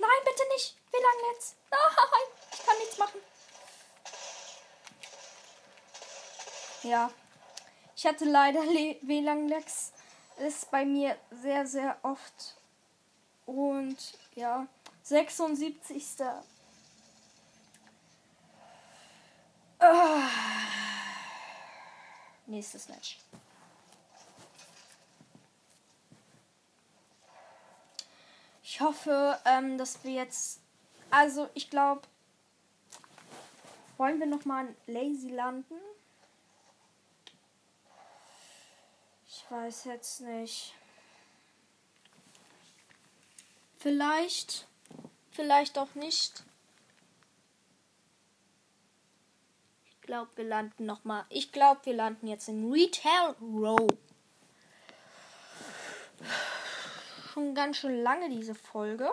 Nein, 0.00 0.24
bitte 0.24 0.42
nicht. 0.54 0.76
WLAN-Netz. 0.92 1.56
Nein, 1.70 2.26
ich 2.52 2.66
kann 2.66 2.78
nichts 2.78 2.98
machen. 2.98 3.20
Ja. 6.82 7.10
Ich 7.94 8.06
hatte 8.06 8.24
leider 8.24 8.60
WLAN-Lags. 8.60 9.92
Ist 10.38 10.70
bei 10.70 10.86
mir 10.86 11.18
sehr, 11.30 11.66
sehr 11.66 11.98
oft. 12.02 12.56
Und 13.44 13.98
ja, 14.34 14.66
76. 15.02 16.16
Ah. 19.80 20.22
Nächstes 22.46 22.88
Match. 22.88 23.18
Ich 28.72 28.80
hoffe, 28.80 29.36
ähm, 29.46 29.78
dass 29.78 30.04
wir 30.04 30.12
jetzt. 30.12 30.60
Also, 31.10 31.48
ich 31.54 31.70
glaube. 31.70 32.02
Wollen 33.96 34.20
wir 34.20 34.26
nochmal 34.26 34.68
in 34.86 34.94
Lazy 34.94 35.28
landen? 35.28 35.74
weiß 39.50 39.84
jetzt 39.84 40.20
nicht. 40.20 40.74
Vielleicht, 43.78 44.66
vielleicht 45.32 45.78
auch 45.78 45.94
nicht. 45.94 46.44
Ich 49.86 50.00
glaube, 50.02 50.30
wir 50.36 50.44
landen 50.44 50.86
noch 50.86 51.04
mal. 51.04 51.24
Ich 51.28 51.52
glaube, 51.52 51.80
wir 51.84 51.94
landen 51.94 52.28
jetzt 52.28 52.48
in 52.48 52.70
Retail 52.70 53.34
Row. 53.40 53.88
Schon 57.32 57.54
ganz 57.54 57.76
schön 57.76 58.02
lange 58.02 58.28
diese 58.28 58.54
Folge. 58.54 59.10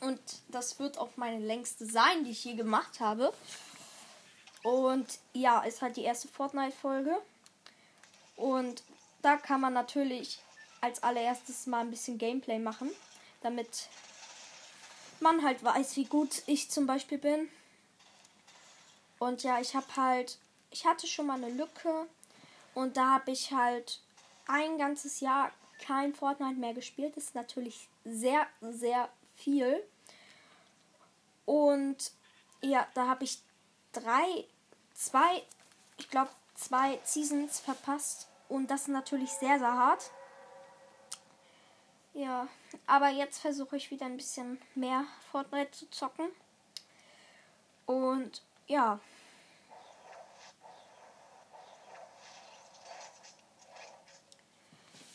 Und 0.00 0.20
das 0.48 0.78
wird 0.78 0.98
auch 0.98 1.10
meine 1.16 1.44
längste 1.44 1.84
sein, 1.84 2.24
die 2.24 2.30
ich 2.30 2.44
je 2.44 2.54
gemacht 2.54 3.00
habe. 3.00 3.32
Und 4.62 5.06
ja, 5.32 5.60
ist 5.62 5.82
halt 5.82 5.96
die 5.96 6.04
erste 6.04 6.28
Fortnite-Folge. 6.28 7.16
Und 8.36 8.82
da 9.22 9.36
kann 9.36 9.60
man 9.60 9.72
natürlich 9.72 10.38
als 10.80 11.02
allererstes 11.02 11.66
mal 11.66 11.80
ein 11.80 11.90
bisschen 11.90 12.18
Gameplay 12.18 12.58
machen, 12.58 12.90
damit 13.42 13.88
man 15.20 15.42
halt 15.42 15.62
weiß, 15.64 15.96
wie 15.96 16.04
gut 16.04 16.42
ich 16.46 16.70
zum 16.70 16.86
Beispiel 16.86 17.18
bin. 17.18 17.48
Und 19.18 19.42
ja, 19.42 19.60
ich 19.60 19.74
habe 19.74 19.86
halt, 19.96 20.38
ich 20.70 20.86
hatte 20.86 21.06
schon 21.06 21.26
mal 21.26 21.42
eine 21.42 21.50
Lücke 21.50 22.06
und 22.74 22.96
da 22.96 23.14
habe 23.14 23.30
ich 23.30 23.52
halt 23.52 24.00
ein 24.46 24.78
ganzes 24.78 25.20
Jahr 25.20 25.50
kein 25.84 26.14
Fortnite 26.14 26.58
mehr 26.58 26.74
gespielt. 26.74 27.16
Das 27.16 27.24
ist 27.24 27.34
natürlich 27.34 27.88
sehr, 28.04 28.46
sehr 28.60 29.08
viel. 29.36 29.82
Und 31.44 32.12
ja, 32.60 32.86
da 32.94 33.06
habe 33.06 33.24
ich 33.24 33.38
drei, 33.92 34.44
zwei, 34.94 35.42
ich 35.98 36.10
glaube, 36.10 36.30
zwei 36.54 36.98
Seasons 37.04 37.60
verpasst. 37.60 38.28
Und 38.48 38.70
das 38.70 38.82
ist 38.82 38.88
natürlich 38.88 39.30
sehr, 39.30 39.58
sehr 39.58 39.72
hart. 39.72 40.10
Ja, 42.14 42.48
aber 42.86 43.08
jetzt 43.10 43.40
versuche 43.40 43.76
ich 43.76 43.90
wieder 43.90 44.06
ein 44.06 44.16
bisschen 44.16 44.60
mehr 44.74 45.04
Fortnite 45.30 45.70
zu 45.72 45.90
zocken. 45.90 46.28
Und 47.84 48.42
ja. 48.66 49.00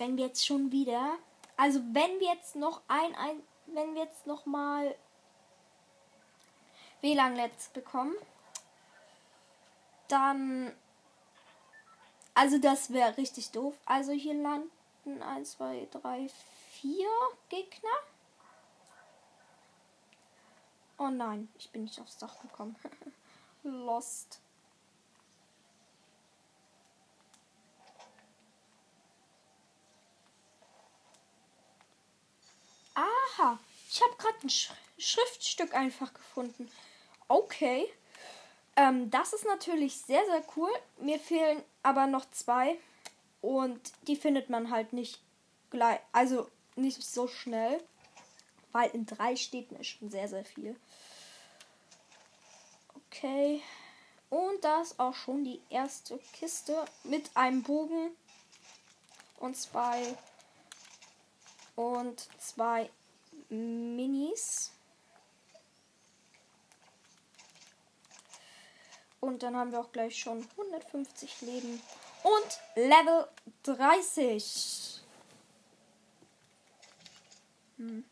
Wenn 0.01 0.17
wir 0.17 0.25
jetzt 0.25 0.43
schon 0.43 0.71
wieder, 0.71 1.19
also 1.57 1.79
wenn 1.91 2.19
wir 2.19 2.33
jetzt 2.33 2.55
noch 2.55 2.81
ein, 2.87 3.13
ein 3.13 3.43
wenn 3.67 3.93
wir 3.93 4.05
jetzt 4.05 4.25
noch 4.25 4.47
mal 4.47 4.95
WLAN-Netz 7.01 7.69
bekommen, 7.69 8.15
dann 10.07 10.73
also 12.33 12.57
das 12.57 12.91
wäre 12.91 13.15
richtig 13.15 13.51
doof. 13.51 13.75
Also 13.85 14.11
hier 14.11 14.33
landen 14.33 14.71
unten 15.05 15.21
1, 15.21 15.51
2, 15.51 15.87
3, 15.91 16.29
4 16.71 17.07
Gegner. 17.49 17.89
Oh 20.97 21.09
nein, 21.09 21.47
ich 21.59 21.69
bin 21.69 21.83
nicht 21.83 21.99
aufs 21.99 22.17
Dach 22.17 22.41
gekommen. 22.41 22.75
Lost. 23.63 24.41
Aha, 33.41 33.59
ich 33.89 34.01
habe 34.01 34.15
gerade 34.17 34.37
ein 34.43 34.49
Sch 34.49 34.71
Schriftstück 34.97 35.73
einfach 35.73 36.13
gefunden. 36.13 36.69
Okay. 37.27 37.91
Ähm, 38.75 39.09
das 39.09 39.33
ist 39.33 39.45
natürlich 39.45 39.97
sehr, 39.97 40.23
sehr 40.25 40.43
cool. 40.55 40.69
Mir 40.99 41.19
fehlen 41.19 41.63
aber 41.81 42.05
noch 42.05 42.29
zwei. 42.31 42.77
Und 43.41 43.79
die 44.07 44.15
findet 44.15 44.51
man 44.51 44.69
halt 44.69 44.93
nicht 44.93 45.19
gleich, 45.71 45.99
also 46.11 46.49
nicht 46.75 47.01
so 47.01 47.27
schnell. 47.27 47.83
Weil 48.73 48.91
in 48.91 49.07
drei 49.07 49.35
Städten 49.35 49.75
ist 49.77 49.87
schon 49.87 50.11
sehr, 50.11 50.27
sehr 50.27 50.45
viel. 50.45 50.79
Okay. 53.07 53.63
Und 54.29 54.63
da 54.63 54.81
ist 54.81 54.99
auch 54.99 55.15
schon 55.15 55.43
die 55.43 55.61
erste 55.69 56.19
Kiste 56.33 56.85
mit 57.03 57.35
einem 57.35 57.63
Bogen 57.63 58.11
und 59.39 59.57
zwei 59.57 60.15
und 61.75 62.27
zwei 62.39 62.89
Minis. 63.51 64.71
Und 69.19 69.43
dann 69.43 69.55
haben 69.55 69.71
wir 69.71 69.79
auch 69.79 69.91
gleich 69.91 70.17
schon 70.17 70.43
150 70.57 71.41
Leben 71.41 71.81
und 72.23 72.59
Level 72.75 73.27
30. 73.63 75.01
Hm. 77.77 78.03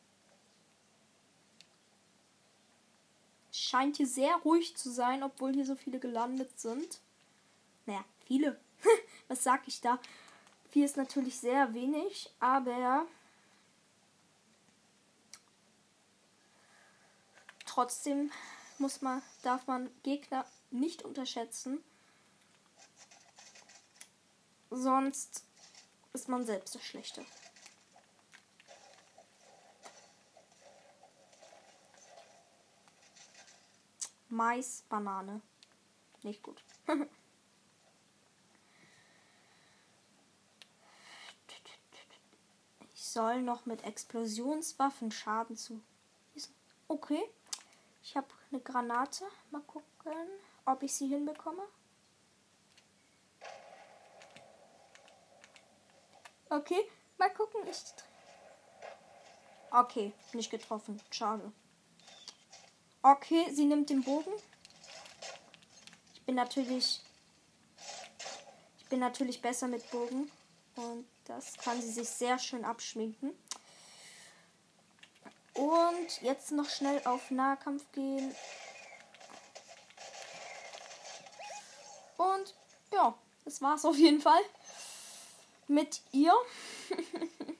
Scheint 3.52 3.98
hier 3.98 4.08
sehr 4.08 4.36
ruhig 4.38 4.76
zu 4.76 4.92
sein, 4.92 5.24
obwohl 5.24 5.54
hier 5.54 5.66
so 5.66 5.76
viele 5.76 6.00
gelandet 6.00 6.60
sind. 6.60 7.00
Naja, 7.86 8.04
viele. 8.26 8.60
Was 9.28 9.44
sag 9.44 9.68
ich 9.68 9.82
da? 9.82 10.00
Vier 10.70 10.86
ist 10.86 10.98
natürlich 10.98 11.40
sehr 11.40 11.74
wenig, 11.74 12.32
aber 12.40 13.08
trotzdem 17.80 18.30
muss 18.78 19.02
man, 19.02 19.22
darf 19.42 19.66
man 19.68 19.90
Gegner 20.04 20.46
nicht 20.70 21.04
unterschätzen. 21.04 21.82
Sonst 24.70 25.46
ist 26.12 26.28
man 26.28 26.46
selbst 26.46 26.76
der 26.76 26.82
Schlechte. 26.82 27.26
Mais, 34.28 34.84
Banane. 34.90 35.40
Nicht 36.22 36.44
gut. 36.44 36.62
ich 42.94 43.06
soll 43.06 43.42
noch 43.42 43.66
mit 43.66 43.86
Explosionswaffen 43.86 45.12
Schaden 45.12 45.56
zu. 45.56 45.82
Okay. 46.90 47.24
Ich 48.10 48.16
habe 48.16 48.28
eine 48.52 48.60
Granate. 48.60 49.24
Mal 49.52 49.62
gucken, 49.62 50.12
ob 50.66 50.82
ich 50.82 50.92
sie 50.96 51.06
hinbekomme. 51.06 51.62
Okay, 56.50 56.90
mal 57.20 57.32
gucken. 57.32 57.62
Ich. 57.70 57.84
Okay, 59.70 60.12
nicht 60.34 60.50
getroffen. 60.50 61.00
Schade. 61.12 61.54
Okay, 63.04 63.46
sie 63.52 63.66
nimmt 63.66 63.92
den 63.92 64.02
Bogen. 64.02 64.34
Ich 66.16 66.24
bin 66.24 66.34
natürlich. 66.34 67.04
Ich 68.80 68.86
bin 68.90 69.02
natürlich 69.02 69.40
besser 69.40 69.68
mit 69.68 69.88
Bogen. 69.92 70.32
Und 70.78 71.08
das 71.26 71.58
kann 71.58 71.80
sie 71.80 71.92
sich 71.92 72.10
sehr 72.10 72.40
schön 72.40 72.66
abschminken. 72.66 73.38
Und 75.60 76.22
jetzt 76.22 76.52
noch 76.54 76.70
schnell 76.70 77.02
auf 77.04 77.32
Nahkampf 77.32 77.84
gehen. 77.92 78.34
Und 82.16 82.56
ja, 82.94 83.14
das 83.44 83.62
war's 83.62 83.84
auf 83.84 83.98
jeden 83.98 84.22
Fall 84.22 84.40
mit 85.68 86.00
ihr. 86.14 86.32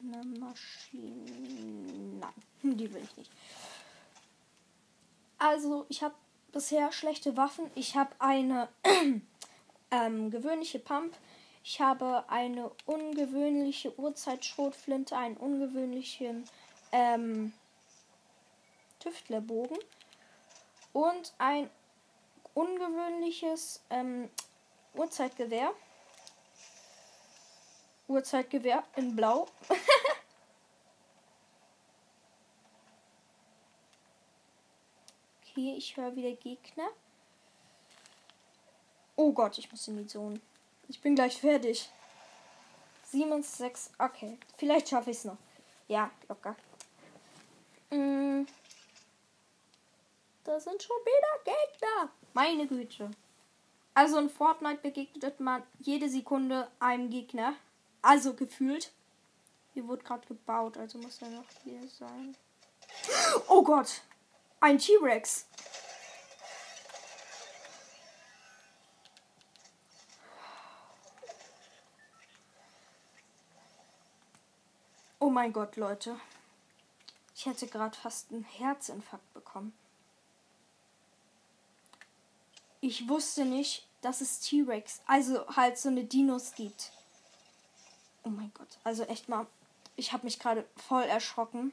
Eine 0.00 0.24
Maschine. 0.40 2.18
Nein, 2.18 2.32
die 2.62 2.92
will 2.92 3.04
ich 3.04 3.16
nicht. 3.16 3.30
Also, 5.38 5.86
ich 5.88 6.02
habe 6.02 6.16
bisher 6.50 6.90
schlechte 6.90 7.36
Waffen. 7.36 7.70
Ich 7.76 7.94
habe 7.94 8.10
eine 8.18 8.68
ähm, 9.92 10.30
gewöhnliche 10.32 10.80
Pump. 10.80 11.16
Ich 11.66 11.80
habe 11.80 12.28
eine 12.28 12.70
ungewöhnliche 12.84 13.98
Uhrzeitschrotflinte, 13.98 15.16
einen 15.16 15.38
ungewöhnlichen 15.38 16.44
ähm, 16.92 17.54
Tüftlerbogen 19.00 19.78
und 20.92 21.32
ein 21.38 21.70
ungewöhnliches 22.52 23.82
ähm, 23.88 24.28
Uhrzeitgewehr. 24.92 25.72
Uhrzeitgewehr 28.08 28.84
in 28.96 29.16
Blau. 29.16 29.46
okay, 35.40 35.76
ich 35.78 35.96
höre 35.96 36.14
wieder 36.14 36.32
Gegner. 36.32 36.88
Oh 39.16 39.32
Gott, 39.32 39.56
ich 39.56 39.70
muss 39.70 39.88
in 39.88 39.96
die 39.96 40.06
Zone. 40.06 40.42
Ich 40.88 41.00
bin 41.00 41.14
gleich 41.14 41.40
fertig. 41.40 41.90
7 43.04 43.30
und 43.32 43.44
6. 43.44 43.92
Okay, 43.98 44.38
vielleicht 44.56 44.88
schaffe 44.88 45.10
ich 45.10 45.18
es 45.18 45.24
noch. 45.24 45.38
Ja, 45.88 46.10
locker. 46.28 46.56
Mm. 47.90 48.44
Da 50.44 50.60
sind 50.60 50.82
schon 50.82 50.96
wieder 50.96 51.56
Gegner. 51.56 52.10
Meine 52.32 52.66
Güte. 52.66 53.10
Also 53.94 54.18
in 54.18 54.28
Fortnite 54.28 54.82
begegnet 54.82 55.38
man 55.40 55.62
jede 55.78 56.08
Sekunde 56.08 56.68
einem 56.80 57.08
Gegner. 57.10 57.54
Also 58.02 58.34
gefühlt. 58.34 58.92
Hier 59.72 59.88
wurde 59.88 60.04
gerade 60.04 60.26
gebaut, 60.26 60.76
also 60.76 60.98
muss 60.98 61.22
er 61.22 61.30
noch 61.30 61.44
hier 61.64 61.80
sein. 61.88 62.36
Oh 63.48 63.62
Gott! 63.62 64.02
Ein 64.60 64.78
T-Rex. 64.78 65.46
Oh 75.24 75.30
mein 75.30 75.54
Gott, 75.54 75.76
Leute. 75.76 76.20
Ich 77.34 77.46
hätte 77.46 77.66
gerade 77.66 77.96
fast 77.96 78.30
einen 78.30 78.44
Herzinfarkt 78.44 79.32
bekommen. 79.32 79.72
Ich 82.82 83.08
wusste 83.08 83.46
nicht, 83.46 83.86
dass 84.02 84.20
es 84.20 84.40
T-Rex, 84.40 85.00
also 85.06 85.48
halt 85.56 85.78
so 85.78 85.88
eine 85.88 86.04
Dinos 86.04 86.52
gibt. 86.54 86.92
Oh 88.22 88.28
mein 88.28 88.52
Gott, 88.52 88.68
also 88.84 89.04
echt 89.04 89.30
mal, 89.30 89.46
ich 89.96 90.12
habe 90.12 90.24
mich 90.24 90.38
gerade 90.38 90.68
voll 90.76 91.04
erschrocken. 91.04 91.72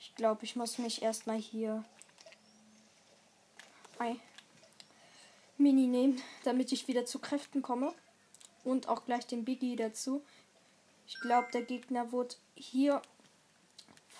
Ich 0.00 0.14
glaube, 0.14 0.42
ich 0.46 0.56
muss 0.56 0.78
mich 0.78 1.02
erstmal 1.02 1.36
hier 1.36 1.84
ein 3.98 4.18
Mini 5.58 5.86
nehmen, 5.86 6.22
damit 6.44 6.72
ich 6.72 6.88
wieder 6.88 7.04
zu 7.04 7.18
Kräften 7.18 7.60
komme. 7.60 7.92
Und 8.64 8.88
auch 8.88 9.04
gleich 9.04 9.26
den 9.26 9.44
Biggie 9.44 9.76
dazu. 9.76 10.24
Ich 11.06 11.20
glaube, 11.20 11.48
der 11.52 11.62
Gegner 11.62 12.12
wurde 12.12 12.34
hier 12.54 13.02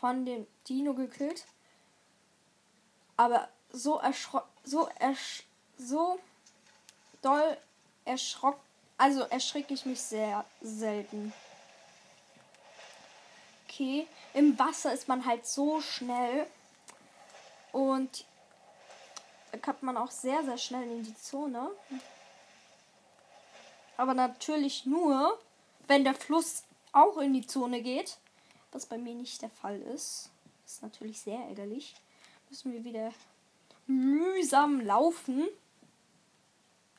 von 0.00 0.26
dem 0.26 0.46
Dino 0.68 0.94
gekillt. 0.94 1.46
Aber 3.16 3.48
so 3.70 3.98
erschrocken, 3.98 4.50
so 4.64 4.88
ersch 4.98 5.44
so 5.78 6.18
doll 7.22 7.56
erschrocken. 8.04 8.60
Also 8.98 9.22
erschrecke 9.22 9.74
ich 9.74 9.84
mich 9.86 10.00
sehr 10.00 10.44
selten. 10.60 11.32
Okay, 13.68 14.06
im 14.34 14.58
Wasser 14.58 14.92
ist 14.92 15.08
man 15.08 15.24
halt 15.24 15.46
so 15.46 15.80
schnell. 15.80 16.46
Und 17.72 18.26
kommt 19.62 19.82
man 19.82 19.96
auch 19.96 20.10
sehr, 20.10 20.42
sehr 20.44 20.58
schnell 20.58 20.84
in 20.84 21.02
die 21.04 21.16
Zone. 21.16 21.70
Aber 23.96 24.14
natürlich 24.14 24.86
nur, 24.86 25.38
wenn 25.86 26.04
der 26.04 26.14
Fluss 26.14 26.64
auch 26.92 27.18
in 27.18 27.32
die 27.32 27.46
Zone 27.46 27.82
geht. 27.82 28.18
Was 28.70 28.86
bei 28.86 28.98
mir 28.98 29.14
nicht 29.14 29.42
der 29.42 29.50
Fall 29.50 29.80
ist. 29.80 30.30
Das 30.62 30.74
ist 30.74 30.82
natürlich 30.82 31.20
sehr 31.20 31.38
ärgerlich. 31.38 31.94
Müssen 32.48 32.72
wir 32.72 32.84
wieder 32.84 33.12
mühsam 33.86 34.80
laufen. 34.80 35.48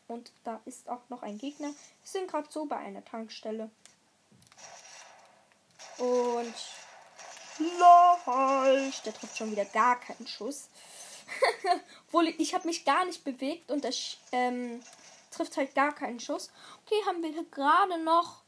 Und 0.08 0.32
da 0.44 0.60
ist 0.66 0.90
auch 0.90 1.10
noch 1.10 1.24
ein 1.24 1.38
Gegner. 1.38 1.68
Wir 1.68 1.76
sind 2.04 2.30
gerade 2.30 2.48
so 2.52 2.66
bei 2.66 2.78
einer 2.78 3.04
Tankstelle. 3.04 3.72
Und 5.98 6.54
lol, 7.60 8.92
der 9.06 9.14
trifft 9.14 9.38
schon 9.38 9.52
wieder 9.52 9.66
gar 9.66 10.00
keinen 10.00 10.28
Schuss. 10.28 10.70
Obwohl 12.08 12.28
ich 12.38 12.54
habe 12.54 12.68
mich 12.68 12.86
gar 12.86 13.06
nicht 13.06 13.24
bewegt 13.24 13.72
und 13.72 13.86
er 13.86 13.94
ähm, 14.32 14.82
trifft 15.32 15.58
halt 15.58 15.74
gar 15.74 15.94
keinen 15.94 16.20
Schuss. 16.20 16.52
Okay, 16.86 17.02
haben 17.08 17.24
wir 17.24 17.32
gerade 17.46 18.04
noch 18.04 18.43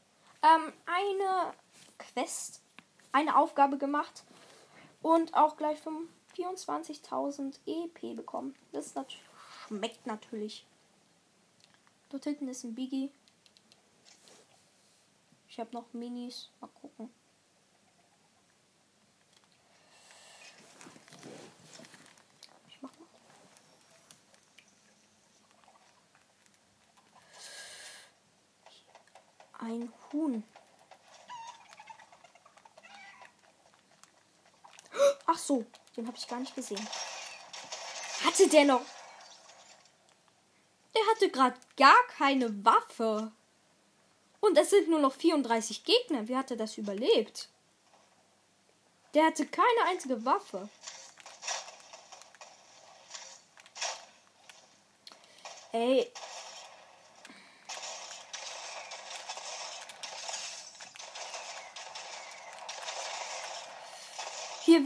ähm, 0.46 0.72
eine 0.86 1.52
Quest, 1.98 2.62
eine 3.12 3.36
Aufgabe 3.36 3.78
gemacht 3.78 4.24
und 5.02 5.34
auch 5.34 5.56
gleich 5.56 5.78
24.000 6.36 7.58
EP 7.66 8.16
bekommen. 8.16 8.54
Das 8.72 8.94
nat 8.94 9.12
schmeckt 9.66 10.06
natürlich. 10.06 10.64
Dort 12.10 12.24
hinten 12.24 12.48
ist 12.48 12.64
ein 12.64 12.74
Biggie. 12.74 13.10
Ich 15.48 15.58
habe 15.58 15.72
noch 15.72 15.92
Minis. 15.92 16.50
Mal 16.60 16.68
gucken. 16.68 17.10
Ein 29.66 29.92
Huhn. 30.12 30.44
Ach 35.26 35.36
so, 35.36 35.66
den 35.96 36.06
habe 36.06 36.16
ich 36.16 36.28
gar 36.28 36.38
nicht 36.38 36.54
gesehen. 36.54 36.88
Hatte 38.24 38.48
der 38.48 38.64
noch? 38.64 38.82
Der 40.94 41.02
hatte 41.10 41.30
gerade 41.30 41.58
gar 41.76 42.00
keine 42.16 42.64
Waffe. 42.64 43.32
Und 44.38 44.56
es 44.56 44.70
sind 44.70 44.88
nur 44.88 45.00
noch 45.00 45.14
34 45.14 45.82
Gegner. 45.82 46.28
Wie 46.28 46.36
hat 46.36 46.52
er 46.52 46.56
das 46.56 46.78
überlebt? 46.78 47.48
Der 49.14 49.26
hatte 49.26 49.46
keine 49.46 49.82
einzige 49.86 50.24
Waffe. 50.24 50.68
Ey. 55.72 56.12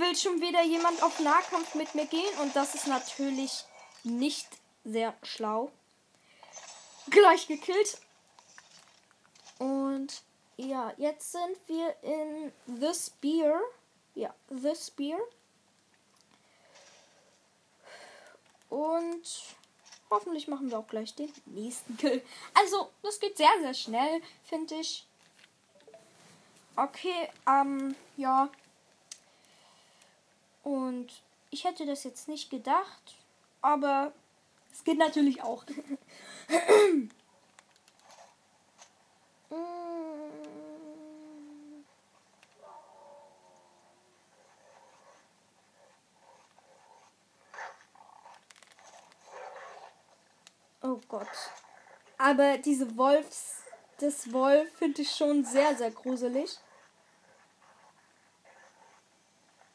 Will 0.00 0.16
schon 0.16 0.40
wieder 0.40 0.62
jemand 0.62 1.02
auf 1.02 1.20
Nahkampf 1.20 1.74
mit 1.74 1.94
mir 1.94 2.06
gehen 2.06 2.38
und 2.40 2.54
das 2.56 2.74
ist 2.74 2.86
natürlich 2.86 3.64
nicht 4.02 4.48
sehr 4.84 5.14
schlau. 5.22 5.70
Gleich 7.10 7.46
gekillt. 7.46 7.98
Und 9.58 10.22
ja, 10.56 10.92
jetzt 10.96 11.32
sind 11.32 11.56
wir 11.66 11.94
in 12.02 12.52
The 12.66 12.92
Spear. 12.94 13.60
Ja, 14.14 14.34
The 14.48 14.74
Spear. 14.74 15.18
Und 18.68 19.42
hoffentlich 20.10 20.48
machen 20.48 20.70
wir 20.70 20.78
auch 20.78 20.86
gleich 20.86 21.14
den 21.14 21.32
nächsten 21.46 21.96
Kill. 21.96 22.22
Also, 22.54 22.90
das 23.02 23.18
geht 23.20 23.36
sehr, 23.36 23.50
sehr 23.60 23.74
schnell, 23.74 24.22
finde 24.44 24.76
ich. 24.76 25.06
Okay, 26.76 27.28
ähm, 27.46 27.96
ja. 28.16 28.48
Und 30.70 31.10
ich 31.50 31.64
hätte 31.64 31.84
das 31.84 32.04
jetzt 32.04 32.28
nicht 32.28 32.48
gedacht, 32.48 33.16
aber 33.60 34.12
es 34.72 34.84
geht 34.84 34.98
natürlich 34.98 35.42
auch. 35.42 35.64
Oh 50.82 50.98
Gott. 51.08 51.26
Aber 52.16 52.56
diese 52.56 52.96
Wolfs, 52.96 53.64
das 53.98 54.32
Wolf 54.32 54.72
finde 54.78 55.02
ich 55.02 55.10
schon 55.14 55.44
sehr, 55.44 55.76
sehr 55.76 55.90
gruselig. 55.90 56.58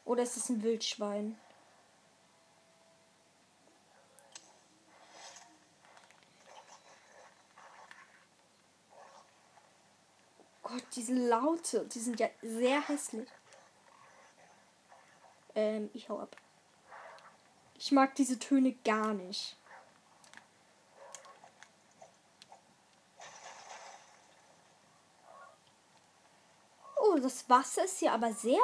Oder 0.06 0.22
ist 0.22 0.36
es 0.36 0.48
ein 0.48 0.62
Wildschwein? 0.62 1.36
Gott, 10.62 10.84
diese 10.94 11.12
Laute, 11.12 11.86
die 11.86 11.98
sind 11.98 12.20
ja 12.20 12.28
sehr 12.40 12.86
hässlich. 12.86 13.28
Ähm, 15.56 15.90
ich 15.92 16.08
hau 16.08 16.20
ab. 16.20 16.36
Ich 17.74 17.90
mag 17.90 18.14
diese 18.14 18.38
Töne 18.38 18.74
gar 18.84 19.12
nicht. 19.12 19.56
Oh, 26.96 27.18
das 27.18 27.48
Wasser 27.50 27.84
ist 27.84 27.98
hier 27.98 28.12
aber 28.12 28.32
sehr. 28.32 28.60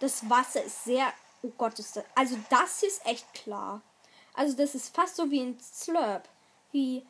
Das 0.00 0.28
Wasser 0.28 0.62
ist 0.62 0.84
sehr. 0.84 1.12
Oh 1.42 1.52
Gott, 1.56 1.78
ist 1.78 1.96
das. 1.96 2.04
Also, 2.14 2.36
das 2.50 2.82
ist 2.82 3.04
echt 3.06 3.32
klar. 3.34 3.80
Also, 4.34 4.56
das 4.56 4.74
ist 4.74 4.94
fast 4.94 5.16
so 5.16 5.30
wie 5.30 5.40
ein 5.40 5.58
Slurp. 5.60 6.28
Wie. 6.72 7.04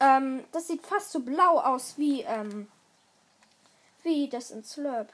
Ähm, 0.00 0.44
das 0.52 0.68
sieht 0.68 0.84
fast 0.86 1.12
so 1.12 1.20
blau 1.20 1.60
aus 1.60 1.94
wie. 1.96 2.22
Ähm, 2.22 2.70
wie 4.02 4.28
das 4.28 4.50
in 4.50 4.62
Slurp. 4.62 5.12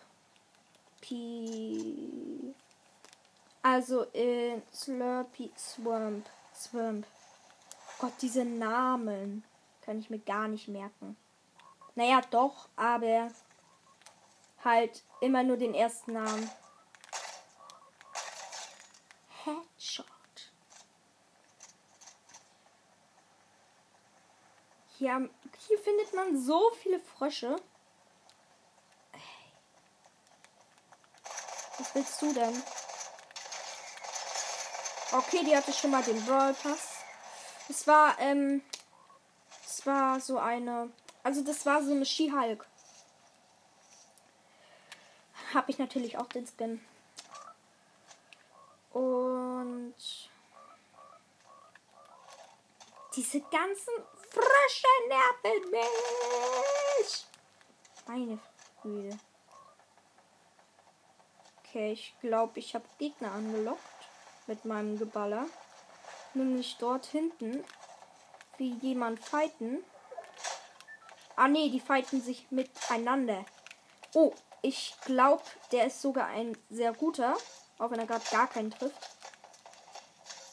P. 1.00 2.54
Also 3.62 4.02
in 4.12 4.62
Slurpy 4.72 5.50
Swamp. 5.56 6.26
Swamp. 6.54 7.06
Gott, 7.98 8.12
diese 8.20 8.44
Namen 8.44 9.44
kann 9.82 9.98
ich 9.98 10.10
mir 10.10 10.18
gar 10.18 10.48
nicht 10.48 10.68
merken. 10.68 11.16
Naja, 11.94 12.20
doch, 12.30 12.68
aber 12.76 13.30
halt 14.64 15.02
immer 15.20 15.42
nur 15.42 15.56
den 15.56 15.74
ersten 15.74 16.14
Namen. 16.14 16.50
Headshot. 19.80 20.06
Hier, 24.98 25.30
hier 25.66 25.78
findet 25.78 26.12
man 26.12 26.38
so 26.38 26.70
viele 26.82 27.00
Frösche. 27.00 27.56
Was 31.78 31.94
willst 31.94 32.20
du 32.20 32.34
denn? 32.34 32.62
Okay, 35.12 35.42
die 35.44 35.56
hatte 35.56 35.72
schon 35.72 35.90
mal 35.90 36.02
den 36.02 36.22
Brawl 36.26 36.52
Pass. 36.52 36.98
Es 37.70 37.86
war, 37.86 38.18
ähm, 38.18 38.62
es 39.64 39.86
war 39.86 40.20
so 40.20 40.38
eine 40.38 40.92
also 41.22 41.42
das 41.44 41.66
war 41.66 41.82
so 41.82 41.92
eine 41.92 42.06
Ski-Hulk. 42.06 42.66
Habe 45.52 45.70
ich 45.70 45.78
natürlich 45.78 46.16
auch 46.16 46.28
den 46.28 46.46
Skin. 46.46 46.80
Und 48.90 49.94
diese 53.14 53.40
ganzen 53.40 53.94
Frösche 54.30 54.86
nerven 55.08 55.70
mich. 55.70 57.26
Meine 58.06 58.38
Güte. 58.82 59.18
Okay, 61.58 61.92
ich 61.92 62.14
glaube, 62.20 62.58
ich 62.58 62.74
habe 62.74 62.84
Gegner 62.98 63.32
angelockt 63.32 63.80
mit 64.46 64.64
meinem 64.64 64.98
Geballer. 64.98 65.46
Nämlich 66.34 66.76
dort 66.78 67.06
hinten, 67.06 67.64
wie 68.56 68.74
jemand 68.74 69.20
fighten. 69.20 69.84
Ah 71.36 71.48
nee, 71.48 71.70
die 71.70 71.80
fighten 71.80 72.20
sich 72.20 72.50
miteinander. 72.50 73.44
Oh, 74.14 74.32
ich 74.62 74.94
glaube, 75.04 75.42
der 75.72 75.86
ist 75.86 76.02
sogar 76.02 76.26
ein 76.26 76.56
sehr 76.68 76.92
guter. 76.92 77.36
Auch 77.80 77.90
wenn 77.90 77.98
er 77.98 78.06
gerade 78.06 78.24
gar 78.30 78.46
keinen 78.46 78.70
trifft. 78.70 79.10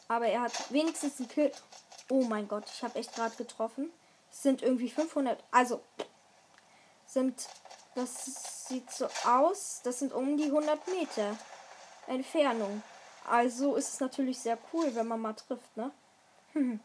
Aber 0.08 0.28
er 0.28 0.42
hat 0.42 0.72
wenigstens 0.72 1.20
einen 1.20 1.28
Kill. 1.28 1.52
Oh 2.10 2.24
mein 2.24 2.48
Gott, 2.48 2.64
ich 2.74 2.82
habe 2.84 2.98
echt 2.98 3.14
gerade 3.14 3.36
getroffen. 3.36 3.92
Es 4.32 4.42
sind 4.42 4.62
irgendwie 4.64 4.90
500. 4.90 5.44
Also, 5.52 5.82
sind. 7.06 7.48
Das 7.96 8.68
sieht 8.68 8.90
so 8.92 9.08
aus. 9.26 9.82
Das 9.84 10.00
sind 10.00 10.14
um 10.14 10.38
die 10.38 10.46
100 10.46 10.88
Meter 10.88 11.36
Entfernung. 12.08 12.82
Also 13.26 13.76
ist 13.76 13.94
es 13.94 14.00
natürlich 14.00 14.40
sehr 14.40 14.58
cool, 14.72 14.96
wenn 14.96 15.08
man 15.08 15.20
mal 15.20 15.34
trifft, 15.34 15.76
ne? 15.78 15.92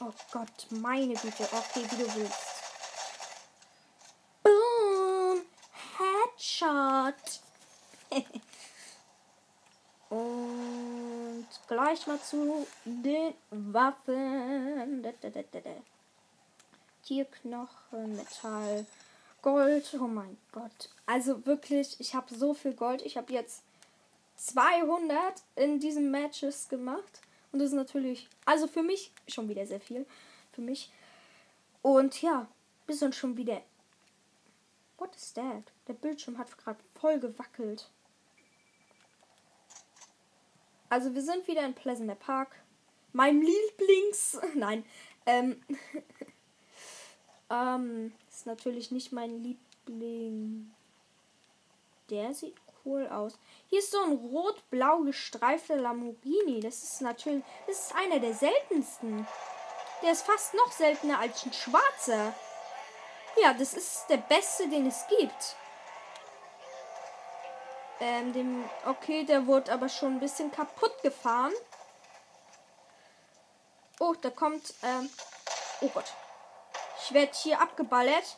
Oh 0.00 0.12
Gott, 0.32 0.66
meine 0.70 1.14
Güte. 1.14 1.44
Okay, 1.44 1.86
wie 1.88 1.96
du 1.96 2.14
willst. 2.16 2.38
Boom! 4.42 5.46
Headshot! 6.54 7.40
Und 10.10 11.46
vielleicht 11.66 12.06
mal 12.06 12.20
zu 12.20 12.66
den 12.84 13.34
Waffen. 13.50 15.04
Tierknochen, 17.02 18.16
Metall, 18.16 18.86
Gold. 19.42 19.96
Oh 20.00 20.06
mein 20.06 20.36
Gott. 20.52 20.90
Also 21.06 21.44
wirklich, 21.44 21.98
ich 21.98 22.14
habe 22.14 22.32
so 22.34 22.54
viel 22.54 22.74
Gold. 22.74 23.02
Ich 23.02 23.16
habe 23.16 23.32
jetzt 23.32 23.62
200 24.36 25.42
in 25.56 25.80
diesen 25.80 26.10
Matches 26.10 26.68
gemacht. 26.68 27.20
Und 27.50 27.58
das 27.58 27.68
ist 27.68 27.74
natürlich, 27.74 28.28
also 28.44 28.68
für 28.68 28.82
mich 28.82 29.12
schon 29.26 29.48
wieder 29.48 29.66
sehr 29.66 29.80
viel. 29.80 30.06
Für 30.52 30.60
mich. 30.60 30.90
Und 31.82 32.22
ja, 32.22 32.46
wir 32.86 32.94
sind 32.94 33.14
schon 33.14 33.36
wieder. 33.36 33.60
What 34.96 35.14
is 35.16 35.32
that? 35.34 35.73
Der 35.86 35.94
Bildschirm 35.94 36.38
hat 36.38 36.56
gerade 36.56 36.78
voll 36.98 37.18
gewackelt. 37.18 37.90
Also 40.88 41.14
wir 41.14 41.22
sind 41.22 41.46
wieder 41.48 41.64
in 41.64 41.74
Pleasant 41.74 42.18
Park. 42.20 42.54
Mein 43.12 43.40
Lieblings. 43.40 44.38
Nein. 44.54 44.84
Ähm. 45.26 45.62
ähm. 47.50 48.12
Ist 48.28 48.46
natürlich 48.46 48.90
nicht 48.90 49.12
mein 49.12 49.42
Liebling. 49.42 50.72
Der 52.10 52.34
sieht 52.34 52.56
cool 52.84 53.06
aus. 53.08 53.38
Hier 53.68 53.78
ist 53.78 53.90
so 53.90 53.98
ein 54.02 54.12
rot-blau 54.12 55.00
gestreifter 55.00 55.76
Lamborghini. 55.76 56.60
Das 56.60 56.82
ist 56.82 57.00
natürlich. 57.00 57.44
Das 57.66 57.86
ist 57.86 57.94
einer 57.94 58.20
der 58.20 58.34
seltensten. 58.34 59.26
Der 60.02 60.12
ist 60.12 60.26
fast 60.26 60.54
noch 60.54 60.72
seltener 60.72 61.18
als 61.18 61.44
ein 61.44 61.52
schwarzer. 61.52 62.34
Ja, 63.42 63.54
das 63.54 63.74
ist 63.74 64.06
der 64.08 64.18
beste, 64.18 64.68
den 64.68 64.86
es 64.86 65.04
gibt. 65.08 65.56
Ähm, 68.04 68.34
dem. 68.34 68.68
Okay, 68.84 69.24
der 69.24 69.46
wurde 69.46 69.72
aber 69.72 69.88
schon 69.88 70.16
ein 70.16 70.20
bisschen 70.20 70.52
kaputt 70.52 70.92
gefahren. 71.02 71.54
Oh, 73.98 74.12
da 74.20 74.28
kommt. 74.28 74.74
Ähm, 74.82 75.08
oh 75.80 75.88
Gott. 75.88 76.12
Ich 77.00 77.14
werde 77.14 77.32
hier 77.32 77.58
abgeballert. 77.62 78.36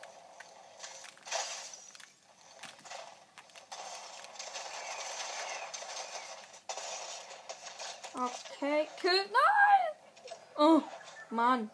Okay, 8.13 8.87
kill. 9.01 9.11
Nein! 9.11 10.27
Oh, 10.57 10.81
Mann. 11.29 11.69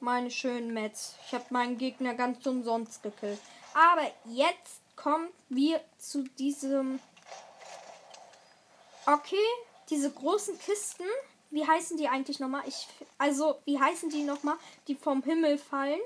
Meine 0.00 0.30
schönen 0.30 0.74
Mets. 0.74 1.16
Ich 1.26 1.32
habe 1.32 1.46
meinen 1.48 1.78
Gegner 1.78 2.12
ganz 2.12 2.46
umsonst 2.46 3.02
gekillt. 3.02 3.40
Aber 3.72 4.06
jetzt 4.26 4.82
kommen 4.98 5.28
wir 5.48 5.80
zu 5.96 6.24
diesem. 6.24 6.98
Okay, 9.06 9.36
diese 9.88 10.10
großen 10.10 10.58
Kisten. 10.58 11.04
Wie 11.50 11.66
heißen 11.66 11.96
die 11.96 12.08
eigentlich 12.08 12.40
nochmal? 12.40 12.62
Ich, 12.66 12.88
also, 13.16 13.60
wie 13.64 13.80
heißen 13.80 14.10
die 14.10 14.24
nochmal? 14.24 14.56
Die 14.86 14.94
vom 14.94 15.22
Himmel 15.22 15.56
fallen. 15.56 16.00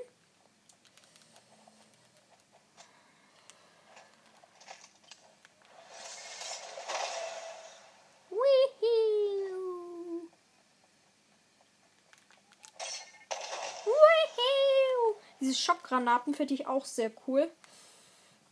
Diese 15.41 15.55
Schockgranaten 15.55 16.33
finde 16.33 16.53
ich 16.53 16.67
auch 16.67 16.85
sehr 16.85 17.11
cool. 17.27 17.51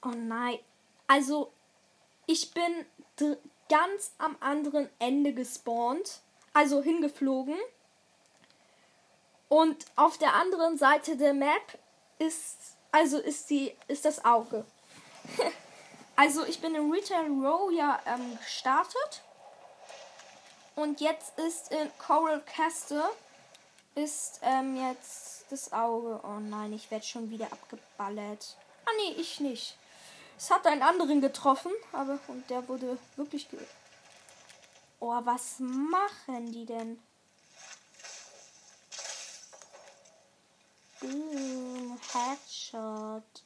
Oh 0.04 0.10
nein. 0.10 0.60
Also, 1.08 1.52
ich 2.26 2.52
bin 2.54 2.86
ganz 3.70 4.12
am 4.18 4.36
anderen 4.40 4.90
Ende 5.00 5.34
gespawnt. 5.34 6.22
Also 6.54 6.82
hingeflogen. 6.82 7.58
Und 9.48 9.86
auf 9.96 10.18
der 10.18 10.34
anderen 10.34 10.78
Seite 10.78 11.18
der 11.18 11.34
Map 11.34 11.80
ist, 12.20 12.58
also 12.92 13.18
ist 13.18 13.50
die, 13.50 13.76
ist 13.88 14.06
das 14.06 14.24
Auge. 14.24 14.66
also 16.16 16.46
ich 16.46 16.62
bin 16.62 16.76
in 16.76 16.92
Retail 16.92 17.28
Row 17.28 17.72
ja 17.72 18.00
ähm, 18.06 18.38
gestartet. 18.38 19.24
Und 20.76 21.02
jetzt 21.02 21.38
ist 21.38 21.72
in 21.72 21.92
Coral 21.98 22.42
Castle 22.42 23.04
ist 23.96 24.40
ähm, 24.42 24.78
jetzt 24.78 25.46
das 25.52 25.74
Auge. 25.74 26.20
Oh 26.24 26.40
nein, 26.40 26.74
ich 26.74 26.90
werde 26.92 27.06
schon 27.06 27.30
wieder 27.30 27.48
abgeballert. 27.52 28.56
Ah 28.86 28.92
nee, 28.98 29.20
ich 29.20 29.40
nicht. 29.40 29.78
Es 30.44 30.50
hat 30.50 30.66
einen 30.66 30.82
anderen 30.82 31.22
getroffen, 31.22 31.72
aber 31.92 32.18
und 32.28 32.50
der 32.50 32.68
wurde 32.68 32.98
wirklich 33.16 33.48
ge 33.48 33.60
Oh, 35.00 35.14
was 35.24 35.60
machen 35.60 36.52
die 36.52 36.66
denn? 36.66 37.00
Boom, 41.00 42.00
Headshot. 42.12 43.44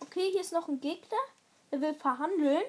Okay, 0.00 0.30
hier 0.30 0.42
ist 0.42 0.52
noch 0.52 0.68
ein 0.68 0.78
Gegner. 0.78 1.16
Der 1.72 1.80
will 1.80 1.94
verhandeln. 1.94 2.64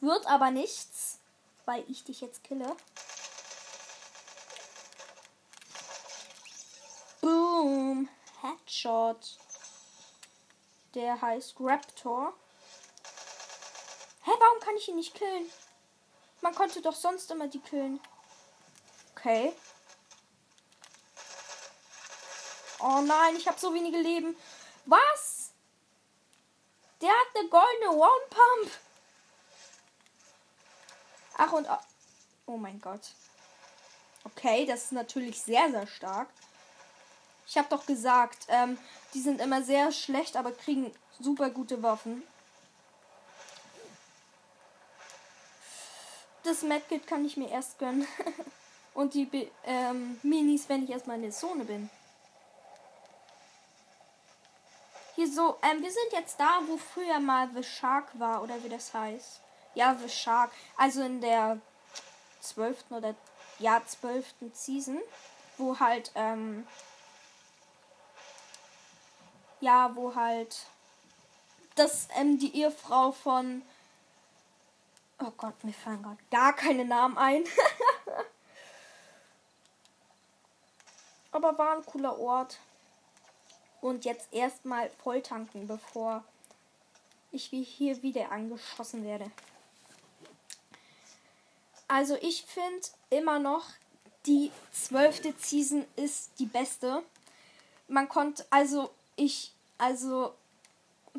Wird 0.00 0.26
aber 0.26 0.50
nichts, 0.50 1.20
weil 1.64 1.84
ich 1.88 2.04
dich 2.04 2.20
jetzt 2.20 2.44
kille. 2.44 2.76
Boom. 7.22 8.10
Headshot. 8.42 9.38
Der 10.94 11.20
heißt 11.20 11.56
Raptor. 11.60 12.32
Hä, 14.22 14.30
warum 14.38 14.60
kann 14.60 14.76
ich 14.76 14.88
ihn 14.88 14.96
nicht 14.96 15.14
killen? 15.14 15.50
Man 16.40 16.54
konnte 16.54 16.82
doch 16.82 16.94
sonst 16.94 17.30
immer 17.30 17.48
die 17.48 17.60
killen. 17.60 18.00
Okay. 19.12 19.52
Oh 22.80 23.00
nein, 23.02 23.36
ich 23.36 23.46
habe 23.46 23.58
so 23.58 23.74
wenige 23.74 23.98
Leben. 23.98 24.36
Was? 24.86 25.52
Der 27.00 27.10
hat 27.10 27.26
eine 27.36 27.48
goldene 27.48 27.90
One 27.92 28.26
Pump. 28.30 28.70
Ach 31.36 31.52
und 31.52 31.68
oh 32.46 32.56
mein 32.56 32.80
Gott. 32.80 33.12
Okay, 34.24 34.66
das 34.66 34.84
ist 34.84 34.92
natürlich 34.92 35.40
sehr, 35.40 35.70
sehr 35.70 35.86
stark. 35.86 36.28
Ich 37.50 37.58
habe 37.58 37.68
doch 37.68 37.84
gesagt, 37.84 38.46
ähm, 38.46 38.78
die 39.12 39.20
sind 39.20 39.40
immer 39.40 39.60
sehr 39.64 39.90
schlecht, 39.90 40.36
aber 40.36 40.52
kriegen 40.52 40.94
super 41.18 41.50
gute 41.50 41.82
Waffen. 41.82 42.22
Das 46.44 46.62
Medkit 46.62 47.08
kann 47.08 47.24
ich 47.24 47.36
mir 47.36 47.50
erst 47.50 47.80
gönnen. 47.80 48.06
Und 48.94 49.14
die 49.14 49.50
ähm, 49.64 50.20
Minis, 50.22 50.68
wenn 50.68 50.84
ich 50.84 50.90
erstmal 50.90 51.16
in 51.16 51.22
der 51.22 51.32
Zone 51.32 51.64
bin. 51.64 51.90
Hier 55.16 55.28
so, 55.28 55.58
ähm, 55.62 55.82
wir 55.82 55.90
sind 55.90 56.12
jetzt 56.12 56.38
da, 56.38 56.60
wo 56.68 56.76
früher 56.76 57.18
mal 57.18 57.50
The 57.52 57.64
Shark 57.64 58.06
war, 58.12 58.44
oder 58.44 58.62
wie 58.62 58.68
das 58.68 58.94
heißt. 58.94 59.40
Ja, 59.74 59.96
The 59.96 60.08
Shark. 60.08 60.52
Also 60.76 61.02
in 61.02 61.20
der 61.20 61.58
zwölften 62.40 62.94
oder 62.94 63.16
ja, 63.58 63.82
zwölften 63.84 64.52
Season, 64.54 65.00
wo 65.58 65.80
halt, 65.80 66.12
ähm, 66.14 66.64
ja, 69.60 69.94
wo 69.94 70.14
halt 70.14 70.66
das 71.74 72.08
ähm, 72.16 72.38
die 72.38 72.56
Ehefrau 72.56 73.12
von 73.12 73.62
Oh 75.22 75.32
Gott, 75.36 75.62
mir 75.64 75.72
fallen 75.74 76.02
gerade 76.02 76.18
gar 76.30 76.54
keine 76.54 76.84
Namen 76.86 77.18
ein. 77.18 77.44
Aber 81.32 81.58
war 81.58 81.76
ein 81.76 81.84
cooler 81.84 82.18
Ort. 82.18 82.58
Und 83.82 84.06
jetzt 84.06 84.32
erstmal 84.32 84.88
voll 85.02 85.20
tanken, 85.20 85.66
bevor 85.66 86.24
ich 87.32 87.44
hier 87.46 88.02
wieder 88.02 88.32
angeschossen 88.32 89.04
werde. 89.04 89.30
Also 91.86 92.16
ich 92.22 92.44
finde 92.44 92.88
immer 93.10 93.38
noch, 93.38 93.66
die 94.26 94.50
zwölfte 94.72 95.34
Season 95.38 95.86
ist 95.96 96.30
die 96.38 96.46
beste. 96.46 97.02
Man 97.88 98.08
konnte, 98.08 98.46
also 98.50 98.90
ich, 99.20 99.52
also, 99.78 100.34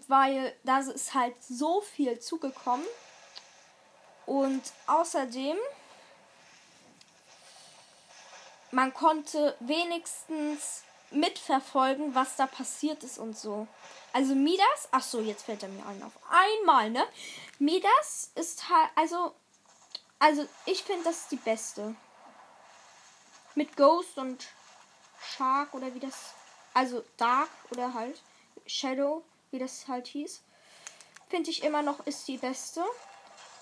weil 0.08 0.56
da 0.64 0.80
ist 0.80 1.14
halt 1.14 1.36
so 1.44 1.82
viel 1.82 2.20
zugekommen. 2.20 2.86
Und 4.26 4.62
außerdem, 4.88 5.58
man 8.72 8.94
konnte 8.94 9.56
wenigstens 9.60 10.84
mitverfolgen, 11.12 12.16
was 12.16 12.38
da 12.38 12.48
passiert 12.48 13.04
ist 13.04 13.18
und 13.18 13.38
so. 13.38 13.68
Also 14.14 14.34
Midas, 14.34 14.88
ach 14.92 15.04
so, 15.04 15.20
jetzt 15.20 15.44
fällt 15.44 15.64
er 15.64 15.70
mir 15.70 15.86
ein 15.86 16.02
auf 16.04 16.18
einmal, 16.30 16.90
ne? 16.90 17.06
Midas 17.60 18.32
ist 18.36 18.70
halt, 18.70 18.90
also, 18.96 19.36
also 20.20 20.48
ich 20.66 20.84
finde 20.84 21.04
das 21.04 21.20
ist 21.20 21.32
die 21.32 21.38
beste. 21.38 21.96
Mit 23.56 23.76
Ghost 23.76 24.18
und 24.18 24.48
Shark 25.22 25.74
oder 25.74 25.94
wie 25.94 26.00
das 26.00 26.34
also 26.74 27.04
Dark 27.18 27.50
oder 27.72 27.94
halt 27.94 28.22
Shadow, 28.66 29.24
wie 29.52 29.60
das 29.60 29.88
halt 29.88 30.08
hieß, 30.08 30.42
finde 31.30 31.50
ich 31.50 31.64
immer 31.64 31.82
noch 31.82 32.06
ist 32.06 32.28
die 32.28 32.38
beste. 32.38 32.84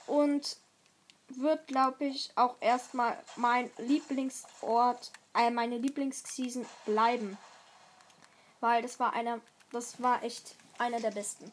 Und 0.07 0.57
wird, 1.29 1.67
glaube 1.67 2.05
ich, 2.05 2.31
auch 2.35 2.55
erstmal 2.59 3.17
mein 3.35 3.69
Lieblingsort, 3.77 5.11
äh, 5.35 5.51
meine 5.51 5.77
Lieblingsseason 5.77 6.65
bleiben. 6.85 7.37
Weil 8.59 8.81
das 8.81 8.99
war 8.99 9.13
einer, 9.13 9.39
das 9.71 10.01
war 10.01 10.23
echt 10.23 10.55
einer 10.77 10.99
der 10.99 11.11
besten. 11.11 11.51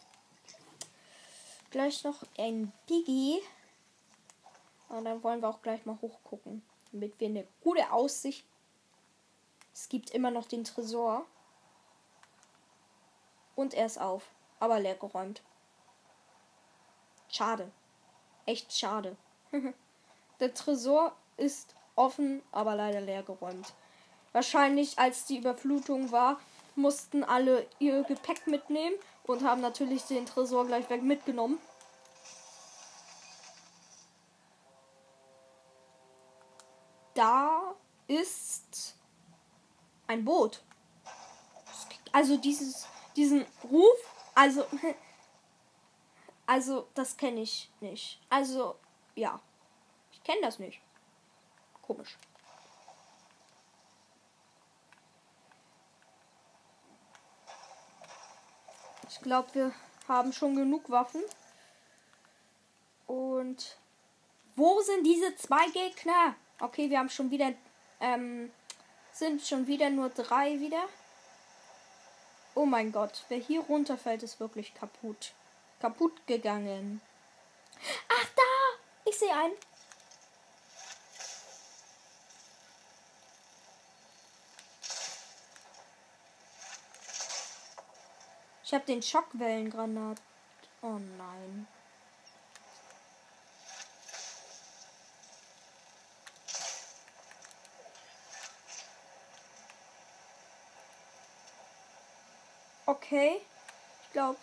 Gleich 1.71 2.05
noch 2.05 2.23
ein 2.39 2.73
Digi. 2.89 3.43
Und 4.89 5.05
dann 5.05 5.23
wollen 5.23 5.41
wir 5.41 5.49
auch 5.49 5.63
gleich 5.63 5.85
mal 5.85 5.99
hochgucken, 6.01 6.63
damit 6.93 7.19
wir 7.21 7.29
eine 7.29 7.47
gute 7.63 7.93
Aussicht. 7.93 8.45
Es 9.75 9.89
gibt 9.89 10.11
immer 10.11 10.31
noch 10.31 10.47
den 10.47 10.65
Tresor. 10.65 11.27
Und 13.57 13.75
er 13.75 13.87
ist 13.87 13.99
auf, 13.99 14.23
aber 14.61 14.79
leer 14.79 14.95
geräumt. 14.95 15.43
Schade. 17.29 17.73
Echt 18.45 18.73
schade. 18.73 19.17
Der 20.41 20.55
Tresor 20.55 21.13
ist 21.37 21.75
offen, 21.97 22.43
aber 22.53 22.77
leider 22.77 23.01
leer 23.01 23.23
geräumt. 23.23 23.73
Wahrscheinlich, 24.33 24.99
als 24.99 25.25
die 25.25 25.39
Überflutung 25.39 26.13
war, 26.13 26.39
mussten 26.77 27.25
alle 27.25 27.67
ihr 27.79 28.05
Gepäck 28.05 28.47
mitnehmen 28.47 28.95
und 29.25 29.43
haben 29.43 29.63
natürlich 29.63 30.03
den 30.05 30.27
Tresor 30.27 30.67
gleich 30.67 30.89
weg 30.91 31.03
mitgenommen. 31.03 31.59
Da 37.15 37.75
ist 38.09 38.95
ein 40.07 40.25
Boot. 40.25 40.63
Also 42.13 42.37
dieses, 42.37 42.87
diesen 43.17 43.47
Ruf, 43.65 43.99
also, 44.35 44.67
also 46.47 46.89
das 46.95 47.17
kenne 47.17 47.41
ich 47.41 47.71
nicht. 47.81 48.21
Also 48.29 48.77
ja, 49.15 49.41
ich 50.13 50.23
kenne 50.23 50.43
das 50.43 50.59
nicht. 50.59 50.81
Komisch. 51.83 52.17
Ich 59.09 59.21
glaube, 59.23 59.55
wir 59.55 59.73
haben 60.09 60.33
schon 60.33 60.55
genug 60.57 60.91
Waffen. 60.91 61.23
Und 63.07 63.79
wo 64.57 64.81
sind 64.81 65.05
diese 65.05 65.35
zwei 65.37 65.69
Gegner? 65.71 66.35
Okay, 66.61 66.91
wir 66.91 66.99
haben 66.99 67.09
schon 67.09 67.31
wieder, 67.31 67.53
ähm, 68.01 68.51
sind 69.13 69.43
schon 69.43 69.67
wieder 69.67 69.91
nur 69.91 70.11
drei 70.11 70.59
wieder. 70.61 70.89
Oh 72.59 72.65
mein 72.65 72.91
Gott, 72.91 73.25
wer 73.29 73.37
hier 73.37 73.61
runterfällt, 73.61 74.23
ist 74.23 74.41
wirklich 74.41 74.73
kaputt. 74.75 75.35
Kaputt 75.79 76.27
gegangen. 76.27 77.03
Ach, 78.09 78.29
da! 78.35 78.43
Ich 79.05 79.19
sehe 79.19 79.31
einen. 79.31 79.53
Ich 88.65 88.73
habe 88.73 88.87
den 88.87 89.03
Schockwellengranat. 89.03 90.23
Oh 90.81 90.99
nein. 91.19 91.69
Okay. 102.87 103.41
Ich 104.05 104.13
glaube. 104.13 104.39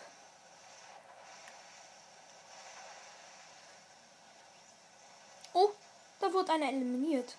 Oh, 5.54 5.70
da 6.20 6.32
wurde 6.32 6.52
einer 6.52 6.68
eliminiert. 6.68 7.36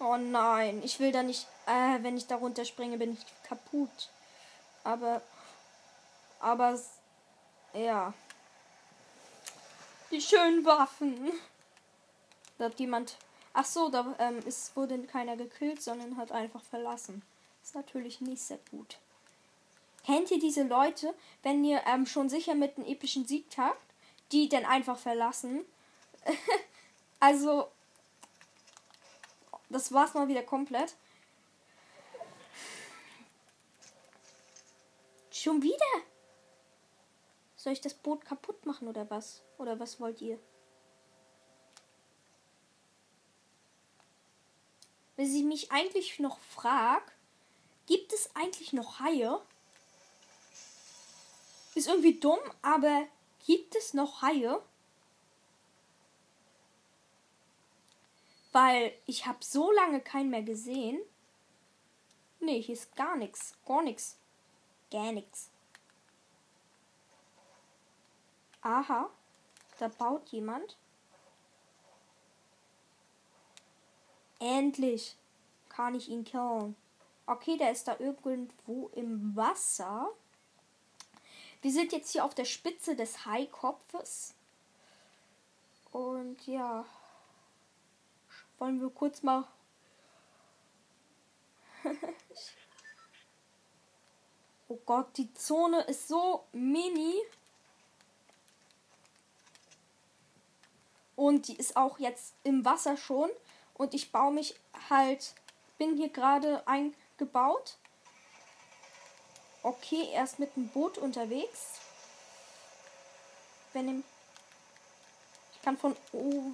Oh 0.00 0.16
nein, 0.16 0.82
ich 0.84 1.00
will 1.00 1.10
da 1.10 1.22
nicht. 1.22 1.46
Äh, 1.66 2.02
wenn 2.02 2.16
ich 2.16 2.26
da 2.26 2.36
runterspringe, 2.36 2.98
bin 2.98 3.14
ich 3.14 3.24
kaputt. 3.48 4.10
Aber. 4.84 5.22
Aber. 6.40 6.78
Ja. 7.72 8.12
Die 10.10 10.20
schönen 10.20 10.64
Waffen. 10.66 11.32
Da 12.58 12.66
hat 12.66 12.78
jemand. 12.78 13.16
Ach 13.54 13.64
so, 13.64 13.88
da 13.88 14.14
ähm, 14.18 14.38
ist, 14.46 14.76
wurde 14.76 15.02
keiner 15.04 15.36
gekillt, 15.36 15.82
sondern 15.82 16.16
hat 16.16 16.30
einfach 16.30 16.62
verlassen. 16.62 17.22
Ist 17.68 17.74
natürlich 17.74 18.22
nicht 18.22 18.40
sehr 18.40 18.58
gut. 18.70 18.96
Kennt 20.02 20.30
ihr 20.30 20.38
diese 20.38 20.62
Leute, 20.62 21.14
wenn 21.42 21.62
ihr 21.62 21.82
ähm, 21.86 22.06
schon 22.06 22.30
sicher 22.30 22.54
mit 22.54 22.78
einem 22.78 22.86
epischen 22.86 23.26
Sieg 23.26 23.44
habt, 23.58 23.92
die 24.32 24.48
dann 24.48 24.64
einfach 24.64 24.96
verlassen? 24.96 25.66
also, 27.20 27.70
das 29.68 29.92
war's 29.92 30.14
mal 30.14 30.28
wieder 30.28 30.42
komplett. 30.42 30.94
Schon 35.30 35.60
wieder? 35.60 35.76
Soll 37.56 37.74
ich 37.74 37.82
das 37.82 37.92
Boot 37.92 38.24
kaputt 38.24 38.64
machen 38.64 38.88
oder 38.88 39.10
was? 39.10 39.42
Oder 39.58 39.78
was 39.78 40.00
wollt 40.00 40.22
ihr? 40.22 40.38
Wenn 45.16 45.36
ich 45.36 45.44
mich 45.44 45.70
eigentlich 45.70 46.18
noch 46.18 46.38
frage, 46.38 47.12
gibt 47.88 48.12
es 48.12 48.30
eigentlich 48.36 48.74
noch 48.74 49.00
Haie? 49.00 49.40
Ist 51.74 51.88
irgendwie 51.88 52.20
dumm, 52.20 52.38
aber 52.60 53.06
gibt 53.46 53.74
es 53.74 53.94
noch 53.94 54.20
Haie? 54.20 54.62
Weil 58.52 58.92
ich 59.06 59.26
habe 59.26 59.42
so 59.42 59.72
lange 59.72 60.00
keinen 60.00 60.30
mehr 60.30 60.42
gesehen. 60.42 61.00
Nee, 62.40 62.60
hier 62.60 62.74
ist 62.74 62.94
gar 62.94 63.16
nichts. 63.16 63.54
Gar 63.64 63.82
nichts. 63.82 64.16
Gar 64.90 65.12
nichts. 65.12 65.50
Aha. 68.60 69.08
Da 69.78 69.88
baut 69.88 70.28
jemand. 70.28 70.76
Endlich 74.40 75.16
kann 75.68 75.94
ich 75.94 76.08
ihn 76.08 76.24
killen. 76.24 76.76
Okay, 77.28 77.58
der 77.58 77.70
ist 77.72 77.86
da 77.86 77.94
irgendwo 77.98 78.88
im 78.94 79.36
Wasser. 79.36 80.08
Wir 81.60 81.70
sind 81.70 81.92
jetzt 81.92 82.12
hier 82.12 82.24
auf 82.24 82.34
der 82.34 82.46
Spitze 82.46 82.96
des 82.96 83.26
Haikopfes. 83.26 84.34
Und 85.92 86.46
ja. 86.46 86.86
Wollen 88.56 88.80
wir 88.80 88.88
kurz 88.88 89.22
mal. 89.22 89.46
oh 94.68 94.78
Gott, 94.86 95.14
die 95.18 95.30
Zone 95.34 95.82
ist 95.82 96.08
so 96.08 96.46
mini. 96.52 97.20
Und 101.14 101.48
die 101.48 101.56
ist 101.58 101.76
auch 101.76 101.98
jetzt 101.98 102.32
im 102.42 102.64
Wasser 102.64 102.96
schon. 102.96 103.28
Und 103.74 103.92
ich 103.92 104.12
baue 104.12 104.32
mich 104.32 104.58
halt. 104.88 105.34
Bin 105.76 105.94
hier 105.98 106.08
gerade 106.08 106.66
eingebaut. 107.18 107.76
Okay, 109.62 110.08
er 110.12 110.24
ist 110.24 110.38
mit 110.38 110.54
dem 110.56 110.68
Boot 110.68 110.98
unterwegs. 110.98 111.80
Wenn 113.72 113.88
ihm. 113.88 114.04
Ich 115.54 115.62
kann 115.62 115.76
von. 115.76 115.96
Oh, 116.12 116.52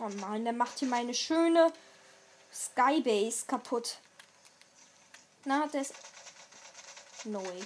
Oh 0.00 0.08
nein, 0.08 0.44
der 0.44 0.52
macht 0.52 0.80
hier 0.80 0.88
meine 0.88 1.14
schöne 1.14 1.72
Skybase 2.52 3.46
kaputt. 3.46 4.00
Na, 5.44 5.64
ist. 5.72 5.94
No 7.24 7.42
way. 7.42 7.62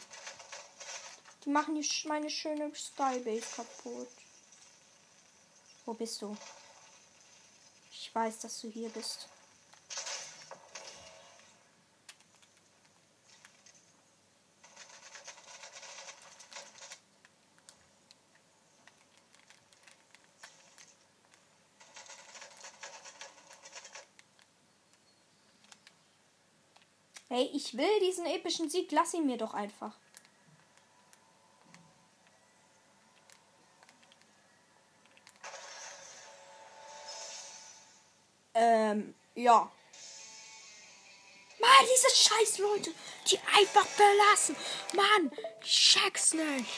Die 1.48 1.52
machen 1.54 1.76
hier 1.76 2.04
meine 2.04 2.28
schöne 2.28 2.70
Skybase 2.74 3.40
kaputt. 3.56 4.08
Wo 5.86 5.94
bist 5.94 6.20
du? 6.20 6.36
Ich 7.90 8.14
weiß, 8.14 8.40
dass 8.40 8.60
du 8.60 8.68
hier 8.68 8.90
bist. 8.90 9.30
Hey, 27.30 27.50
ich 27.54 27.74
will 27.74 28.00
diesen 28.00 28.26
epischen 28.26 28.68
Sieg. 28.68 28.92
Lass 28.92 29.14
ihn 29.14 29.24
mir 29.24 29.38
doch 29.38 29.54
einfach. 29.54 29.96
Ähm, 38.60 39.14
ja. 39.36 39.70
Mann, 41.60 41.86
diese 41.94 42.10
scheiß 42.16 42.58
Leute, 42.58 42.92
die 43.30 43.38
einfach 43.56 43.86
verlassen. 43.86 44.56
Mann, 44.94 45.30
ich 45.62 45.70
check's 45.70 46.34
nicht. 46.34 46.70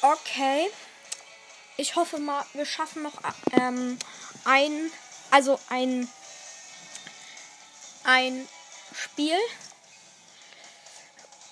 Okay. 0.00 0.70
Ich 1.76 1.94
hoffe 1.94 2.18
mal, 2.18 2.44
wir 2.54 2.64
schaffen 2.64 3.02
noch 3.02 3.20
ähm, 3.52 3.98
ein, 4.46 4.90
also 5.30 5.60
ein, 5.68 6.08
ein 8.04 8.48
Spiel. 8.94 9.38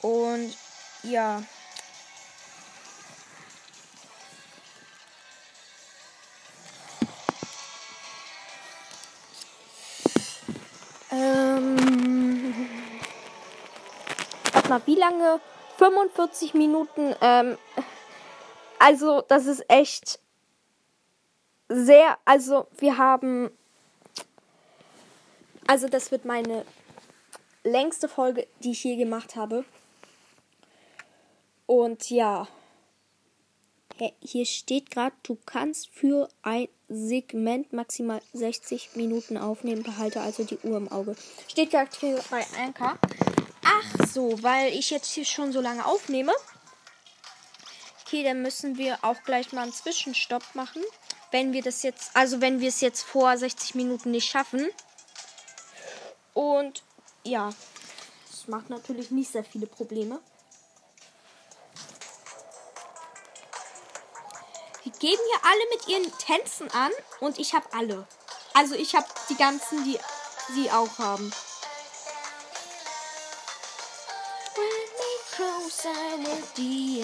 Und 0.00 0.56
ja. 1.02 1.42
Mal, 14.70 14.80
wie 14.86 14.94
lange? 14.94 15.40
45 15.76 16.54
Minuten. 16.54 17.14
Ähm, 17.20 17.58
also, 18.78 19.22
das 19.22 19.46
ist 19.46 19.64
echt 19.68 20.18
sehr. 21.68 22.16
Also, 22.24 22.68
wir 22.78 22.96
haben. 22.96 23.50
Also, 25.66 25.88
das 25.88 26.10
wird 26.10 26.24
meine 26.24 26.64
längste 27.62 28.08
Folge, 28.08 28.46
die 28.60 28.72
ich 28.72 28.84
je 28.84 28.96
gemacht 28.96 29.36
habe. 29.36 29.64
Und 31.66 32.10
ja. 32.10 32.48
Hier 34.22 34.46
steht 34.46 34.90
gerade, 34.90 35.14
du 35.24 35.36
kannst 35.44 35.90
für 35.90 36.28
ein 36.40 36.68
Segment 36.88 37.74
maximal 37.74 38.22
60 38.32 38.96
Minuten 38.96 39.36
aufnehmen. 39.36 39.82
Behalte 39.82 40.22
also 40.22 40.42
die 40.42 40.58
Uhr 40.62 40.78
im 40.78 40.90
Auge. 40.90 41.14
Steht 41.48 41.70
gerade 41.70 41.90
bei 42.30 42.46
Anchor. 42.58 42.98
Ach 43.72 44.06
so, 44.12 44.42
weil 44.42 44.72
ich 44.72 44.90
jetzt 44.90 45.12
hier 45.12 45.24
schon 45.24 45.52
so 45.52 45.60
lange 45.60 45.84
aufnehme. 45.84 46.32
Okay, 48.04 48.24
dann 48.24 48.42
müssen 48.42 48.76
wir 48.76 48.98
auch 49.02 49.22
gleich 49.22 49.52
mal 49.52 49.62
einen 49.62 49.72
Zwischenstopp 49.72 50.42
machen. 50.54 50.82
Wenn 51.30 51.52
wir 51.52 51.62
das 51.62 51.84
jetzt, 51.84 52.10
also 52.14 52.40
wenn 52.40 52.58
wir 52.58 52.68
es 52.68 52.80
jetzt 52.80 53.02
vor 53.02 53.36
60 53.36 53.76
Minuten 53.76 54.10
nicht 54.10 54.28
schaffen. 54.28 54.68
Und 56.34 56.82
ja, 57.22 57.52
das 58.30 58.48
macht 58.48 58.70
natürlich 58.70 59.12
nicht 59.12 59.30
sehr 59.30 59.44
viele 59.44 59.66
Probleme. 59.66 60.20
Die 64.84 64.90
geben 64.90 65.22
hier 65.30 65.40
alle 65.44 65.62
mit 65.70 65.88
ihren 65.88 66.18
Tänzen 66.18 66.70
an 66.72 66.90
und 67.20 67.38
ich 67.38 67.54
habe 67.54 67.72
alle. 67.72 68.08
Also 68.54 68.74
ich 68.74 68.96
habe 68.96 69.06
die 69.28 69.36
ganzen, 69.36 69.84
die 69.84 69.98
sie 70.54 70.70
auch 70.72 70.98
haben. 70.98 71.30
Ich 75.72 75.76
finde 75.76 76.42
die 76.56 77.00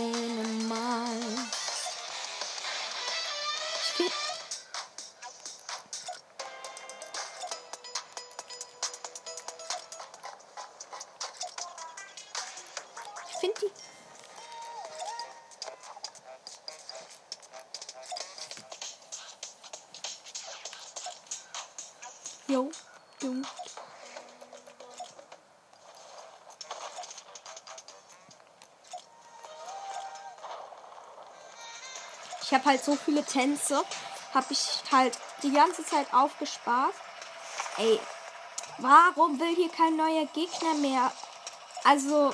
Ich 32.47 32.55
habe 32.55 32.65
halt 32.65 32.85
so 32.85 32.95
viele 32.95 33.25
Tänze, 33.25 33.85
habe 34.33 34.47
ich 34.51 34.81
halt 34.93 35.19
die 35.43 35.51
ganze 35.51 35.85
Zeit 35.85 36.07
aufgespart. 36.15 36.95
Ey, 37.77 37.99
warum 38.79 39.41
will 39.41 39.53
hier 39.57 39.69
kein 39.69 39.97
neuer 39.97 40.27
Gegner 40.27 40.75
mehr? 40.75 41.11
Also, 41.83 42.33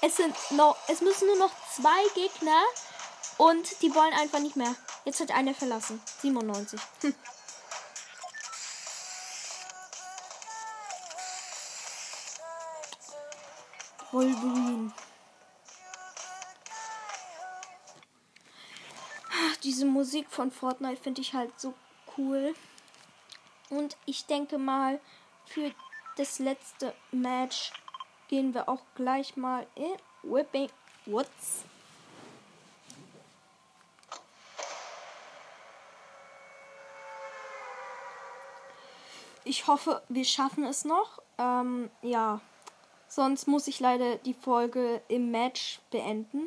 es 0.00 0.16
sind 0.16 0.34
noch, 0.52 0.78
es 0.88 1.02
müssen 1.02 1.26
nur 1.26 1.36
noch 1.36 1.50
zwei 1.74 2.08
Gegner 2.14 2.62
und 3.36 3.82
die 3.82 3.94
wollen 3.94 4.14
einfach 4.14 4.38
nicht 4.38 4.56
mehr. 4.56 4.74
Jetzt 5.04 5.20
hat 5.20 5.30
einer 5.30 5.52
verlassen. 5.52 6.02
97. 6.22 6.80
Hm. 7.02 7.14
Wolverine. 14.12 14.92
Diese 19.66 19.84
Musik 19.84 20.30
von 20.30 20.52
Fortnite 20.52 21.02
finde 21.02 21.20
ich 21.20 21.34
halt 21.34 21.50
so 21.58 21.74
cool. 22.16 22.54
Und 23.68 23.96
ich 24.06 24.24
denke 24.26 24.58
mal, 24.58 25.00
für 25.44 25.72
das 26.16 26.38
letzte 26.38 26.94
Match 27.10 27.72
gehen 28.28 28.54
wir 28.54 28.68
auch 28.68 28.82
gleich 28.94 29.36
mal 29.36 29.66
in 29.74 29.90
Whipping 30.22 30.70
Woods. 31.06 31.64
Ich 39.42 39.66
hoffe, 39.66 40.00
wir 40.08 40.24
schaffen 40.24 40.64
es 40.64 40.84
noch. 40.84 41.20
Ähm, 41.38 41.90
ja. 42.02 42.40
Sonst 43.08 43.48
muss 43.48 43.66
ich 43.66 43.80
leider 43.80 44.16
die 44.16 44.34
Folge 44.34 45.02
im 45.08 45.32
Match 45.32 45.80
beenden. 45.90 46.46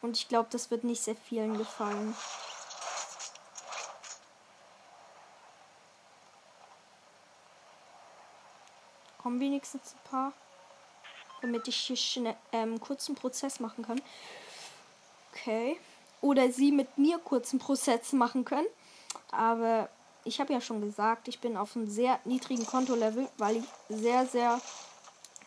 Und 0.00 0.16
ich 0.16 0.28
glaube, 0.28 0.48
das 0.50 0.70
wird 0.70 0.84
nicht 0.84 1.02
sehr 1.02 1.16
vielen 1.16 1.58
gefallen. 1.58 2.14
Kommen 9.18 9.40
wenigstens 9.40 9.94
ein 9.94 10.10
paar. 10.10 10.32
Damit 11.42 11.68
ich 11.68 11.76
hier 11.76 11.96
schnell 11.96 12.36
ähm, 12.52 12.80
kurzen 12.80 13.14
Prozess 13.14 13.60
machen 13.60 13.84
kann. 13.84 14.00
Okay. 15.32 15.78
Oder 16.20 16.50
sie 16.50 16.72
mit 16.72 16.98
mir 16.98 17.18
kurzen 17.18 17.58
Prozess 17.58 18.12
machen 18.12 18.44
können. 18.44 18.66
Aber 19.30 19.88
ich 20.24 20.40
habe 20.40 20.52
ja 20.52 20.60
schon 20.60 20.80
gesagt, 20.80 21.28
ich 21.28 21.40
bin 21.40 21.56
auf 21.56 21.76
einem 21.76 21.88
sehr 21.88 22.18
niedrigen 22.24 22.66
Kontolevel, 22.66 23.28
weil 23.38 23.56
ich 23.56 23.64
sehr, 23.88 24.26
sehr 24.26 24.60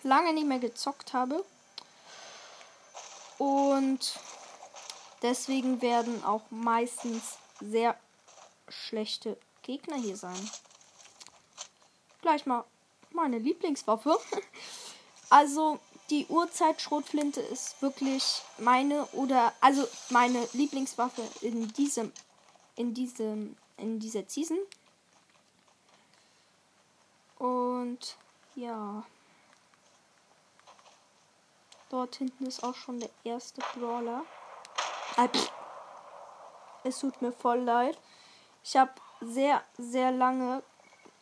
lange 0.04 0.34
nicht 0.34 0.48
mehr 0.48 0.60
gezockt 0.60 1.14
habe. 1.14 1.44
Und 3.38 4.20
deswegen 5.22 5.82
werden 5.82 6.24
auch 6.24 6.44
meistens 6.50 7.38
sehr 7.60 7.96
schlechte 8.68 9.38
Gegner 9.62 9.98
hier 9.98 10.18
sein. 10.18 10.50
Gleich 12.22 12.46
mal 12.46 12.66
meine 13.12 13.40
Lieblingswaffe. 13.40 14.18
Also 15.34 15.80
die 16.10 16.26
Uhrzeit-Schrotflinte 16.26 17.40
ist 17.40 17.82
wirklich 17.82 18.42
meine 18.58 19.06
oder 19.14 19.54
also 19.62 19.88
meine 20.10 20.46
Lieblingswaffe 20.52 21.24
in 21.40 21.70
diesem 21.70 22.12
in 22.76 22.94
diesem 22.94 23.56
in 23.78 24.02
dieser 24.02 24.24
Season. 24.28 24.60
Und 27.38 28.18
ja. 28.56 29.06
Dort 31.90 32.16
hinten 32.18 32.46
ist 32.46 32.62
auch 32.62 32.76
schon 32.76 33.00
der 33.00 33.10
erste 33.24 33.62
Brawler. 33.74 34.26
Ah, 35.18 35.28
es 36.84 37.00
tut 37.00 37.22
mir 37.22 37.32
voll 37.32 37.60
leid. 37.60 37.98
Ich 38.64 38.76
habe 38.78 38.94
sehr, 39.22 39.64
sehr 39.78 40.12
lange, 40.12 40.64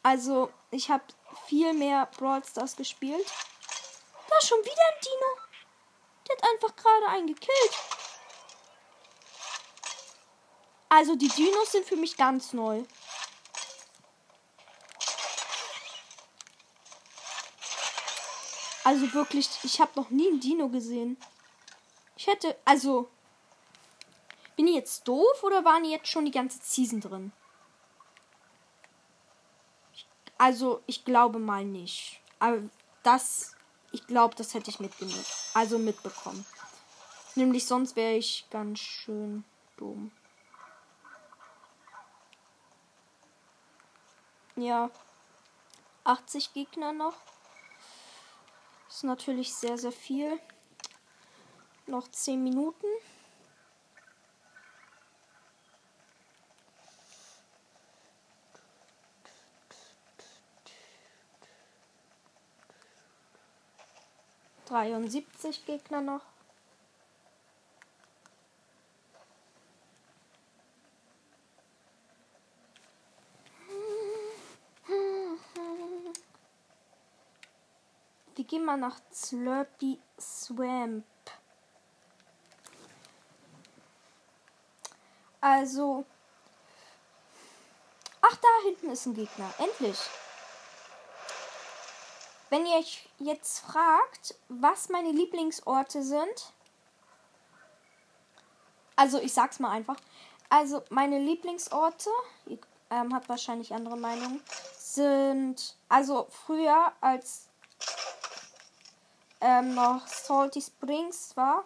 also 0.04 0.52
ich 0.72 0.90
habe 0.90 1.04
viel 1.48 1.74
mehr 1.74 2.06
Brawl 2.06 2.44
Stars 2.44 2.76
gespielt. 2.76 3.26
Da 4.30 4.42
schon 4.46 4.60
wieder 4.60 4.72
ein 4.72 5.02
Dino. 5.02 5.50
Der 6.28 6.38
hat 6.38 6.54
einfach 6.54 6.76
gerade 6.76 7.08
einen 7.08 7.28
gekillt. 7.28 7.78
Also 10.90 11.16
die 11.16 11.28
Dinos 11.28 11.72
sind 11.72 11.86
für 11.86 11.96
mich 11.96 12.18
ganz 12.18 12.54
neu. 12.54 12.84
Also 18.84 19.14
wirklich, 19.14 19.50
ich 19.64 19.80
habe 19.80 19.92
noch 19.96 20.10
nie 20.10 20.28
einen 20.28 20.40
Dino 20.40 20.68
gesehen. 20.68 21.18
Ich 22.16 22.26
hätte, 22.26 22.58
also, 22.66 23.10
bin 24.60 24.68
ich 24.68 24.76
jetzt 24.76 25.08
doof 25.08 25.42
oder 25.44 25.64
waren 25.64 25.84
die 25.84 25.92
jetzt 25.92 26.10
schon 26.10 26.26
die 26.26 26.32
ganze 26.32 26.60
Season 26.62 27.00
drin? 27.00 27.32
Also, 30.38 30.84
ich 30.86 31.06
glaube 31.06 31.40
mal 31.40 31.64
nicht. 31.64 32.20
Aber 32.40 32.64
das, 33.02 33.56
ich 33.94 34.06
glaube, 34.06 34.36
das 34.36 34.54
hätte 34.54 34.70
ich 34.70 34.82
mitgenommen. 34.82 35.24
Also 35.54 35.80
mitbekommen. 35.80 36.46
Nämlich 37.36 37.66
sonst 37.66 37.96
wäre 37.96 38.16
ich 38.16 38.48
ganz 38.50 38.80
schön 38.80 39.46
dumm. 39.78 40.12
Ja. 44.58 44.92
80 46.04 46.52
Gegner 46.52 46.92
noch. 46.92 47.16
Ist 48.90 49.06
natürlich 49.06 49.54
sehr, 49.54 49.78
sehr 49.78 49.94
viel. 49.94 50.38
Noch 51.88 52.10
10 52.10 52.44
Minuten. 52.44 52.88
Dreiundsiebzig 64.70 65.66
Gegner 65.66 66.02
noch. 66.02 66.22
Wir 78.36 78.46
gehen 78.46 78.64
mal 78.64 78.78
nach 78.78 79.00
Slurpy 79.12 80.00
Swamp. 80.20 81.06
Also. 85.42 86.06
Ach, 88.22 88.36
da 88.36 88.48
hinten 88.66 88.92
ist 88.92 89.06
ein 89.08 89.14
Gegner. 89.16 89.52
Endlich. 89.58 90.00
Wenn 92.50 92.66
ihr 92.66 92.78
euch 92.78 93.08
jetzt 93.20 93.60
fragt, 93.60 94.36
was 94.48 94.90
meine 94.90 95.12
Lieblingsorte 95.12 96.02
sind. 96.04 96.54
Also, 98.96 99.20
ich 99.20 99.34
sag's 99.34 99.60
mal 99.60 99.72
einfach. 99.72 99.98
Also, 100.50 100.84
meine 100.90 101.20
Lieblingsorte, 101.20 102.10
ihr 102.48 102.58
ähm, 102.90 103.14
habt 103.14 103.30
wahrscheinlich 103.30 103.74
andere 103.74 103.98
Meinungen, 103.98 104.42
sind. 104.78 105.76
Also, 105.88 106.28
früher, 106.30 106.92
als 107.02 107.50
ähm, 109.42 109.76
noch 109.76 110.06
Salty 110.08 110.62
Springs 110.62 111.38
war, 111.38 111.66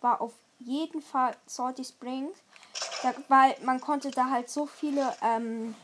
war 0.00 0.20
auf 0.20 0.32
jeden 0.58 1.02
Fall 1.02 1.36
Salty 1.46 1.84
Springs. 1.84 2.36
Da, 3.02 3.14
weil 3.28 3.56
man 3.62 3.80
konnte 3.80 4.10
da 4.10 4.30
halt 4.30 4.50
so 4.50 4.66
viele 4.66 5.14
ähm, 5.22 5.74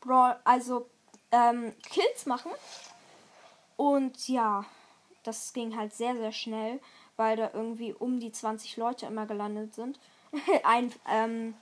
Brawl, 0.00 0.38
also 0.44 0.88
ähm, 1.30 1.74
Kills 1.90 2.26
machen. 2.26 2.50
Und 3.76 4.28
ja, 4.28 4.64
das 5.22 5.52
ging 5.52 5.76
halt 5.76 5.94
sehr, 5.94 6.16
sehr 6.16 6.32
schnell, 6.32 6.80
weil 7.16 7.36
da 7.36 7.50
irgendwie 7.52 7.92
um 7.92 8.20
die 8.20 8.32
20 8.32 8.76
Leute 8.76 9.06
immer 9.06 9.26
gelandet 9.26 9.74
sind. 9.74 9.98
ein, 10.64 10.92
ähm, 11.08 11.54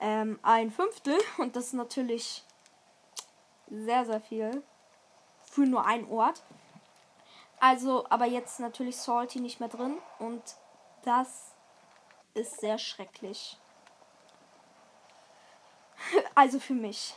ähm, 0.00 0.38
ein 0.42 0.70
Fünftel. 0.70 1.18
Und 1.38 1.56
das 1.56 1.66
ist 1.66 1.72
natürlich 1.74 2.42
sehr, 3.68 4.04
sehr 4.04 4.20
viel. 4.20 4.62
Für 5.44 5.62
nur 5.62 5.86
einen 5.86 6.08
Ort. 6.10 6.42
Also, 7.58 8.06
aber 8.10 8.26
jetzt 8.26 8.60
natürlich 8.60 8.96
Salty 8.96 9.40
nicht 9.40 9.60
mehr 9.60 9.68
drin. 9.68 9.98
Und 10.18 10.42
das 11.04 11.52
ist 12.34 12.60
sehr 12.60 12.78
schrecklich. 12.78 13.56
also 16.34 16.60
für 16.60 16.74
mich. 16.74 17.14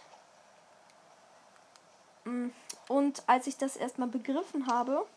Mm, 2.24 2.50
und 2.90 3.24
als 3.28 3.48
ich 3.48 3.58
das 3.58 3.78
erstmal 3.78 4.10
begriffen 4.10 4.68
habe, 4.68 5.08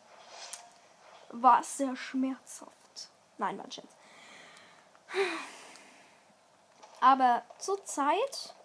war 1.29 1.59
es 1.59 1.77
sehr 1.77 1.97
schmerzhaft. 1.97 3.09
Nein, 3.37 3.57
war 3.57 3.65
ein. 3.65 3.89
Aber 7.01 7.43
zurzeit, 7.57 8.55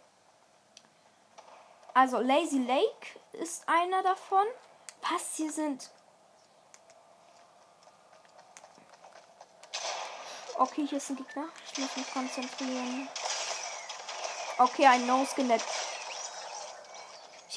also 1.94 2.18
Lazy 2.18 2.58
Lake 2.58 3.18
ist 3.32 3.68
einer 3.68 4.04
davon. 4.04 4.46
Was 5.00 5.34
hier 5.36 5.50
sind 5.50 5.90
Okay, 10.60 10.84
hier 10.88 10.98
ist 10.98 11.08
ein 11.10 11.16
Gegner. 11.16 11.44
Ich 11.70 11.78
muss 11.78 11.96
mich 11.96 12.12
konzentrieren. 12.12 13.08
Okay, 14.58 14.86
ein 14.86 15.06
No-Skelett. 15.06 15.62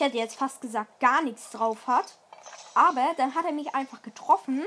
Hätte 0.02 0.18
jetzt 0.18 0.38
fast 0.38 0.62
gesagt, 0.62 1.00
gar 1.00 1.22
nichts 1.22 1.52
drauf 1.52 1.86
hat. 1.86 2.18
Aber 2.74 3.14
dann 3.18 3.36
hat 3.36 3.46
er 3.46 3.52
mich 3.52 3.76
einfach 3.76 4.02
getroffen. 4.02 4.66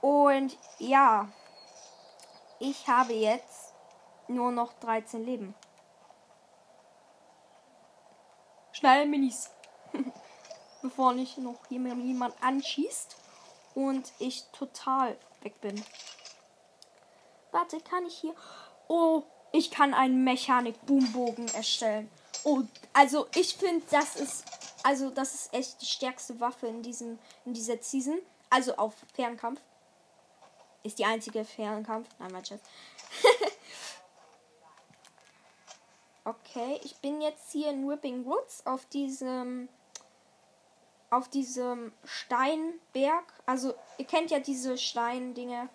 Und 0.00 0.56
ja, 0.78 1.28
ich 2.60 2.86
habe 2.86 3.14
jetzt 3.14 3.74
nur 4.28 4.52
noch 4.52 4.74
13 4.74 5.24
Leben. 5.24 5.56
Schnell 8.70 9.06
Minis. 9.06 9.50
Bevor 10.82 11.12
nicht 11.12 11.38
noch 11.38 11.58
jemand 11.68 12.40
anschießt 12.40 13.16
und 13.74 14.12
ich 14.20 14.44
total 14.52 15.18
weg 15.42 15.60
bin. 15.60 15.84
Warte, 17.50 17.80
kann 17.80 18.06
ich 18.06 18.18
hier. 18.18 18.36
Oh, 18.86 19.24
ich 19.50 19.72
kann 19.72 19.94
einen 19.94 20.22
Mechanik-Boombogen 20.22 21.48
erstellen. 21.48 22.08
Oh, 22.44 22.62
also 22.92 23.26
ich 23.34 23.54
finde, 23.56 23.84
das 23.90 24.16
ist. 24.16 24.44
Also, 24.82 25.10
das 25.10 25.34
ist 25.34 25.54
echt 25.54 25.82
die 25.82 25.86
stärkste 25.86 26.40
Waffe 26.40 26.66
in 26.66 26.82
diesem, 26.82 27.18
in 27.44 27.52
dieser 27.52 27.76
Season. 27.82 28.18
Also 28.48 28.74
auf 28.76 28.94
Fernkampf. 29.14 29.60
Ist 30.82 30.98
die 30.98 31.04
einzige 31.04 31.44
Fernkampf. 31.44 32.08
Nein, 32.18 32.32
mein 32.32 32.44
Schatz. 32.44 32.62
okay, 36.24 36.80
ich 36.82 36.96
bin 36.96 37.20
jetzt 37.20 37.52
hier 37.52 37.70
in 37.70 37.86
Whipping 37.86 38.24
Woods 38.24 38.64
auf 38.66 38.86
diesem 38.86 39.68
auf 41.10 41.28
diesem 41.28 41.92
Steinberg. 42.04 43.24
Also, 43.44 43.74
ihr 43.98 44.06
kennt 44.06 44.30
ja 44.30 44.38
diese 44.38 44.78
Steindinger. 44.78 45.68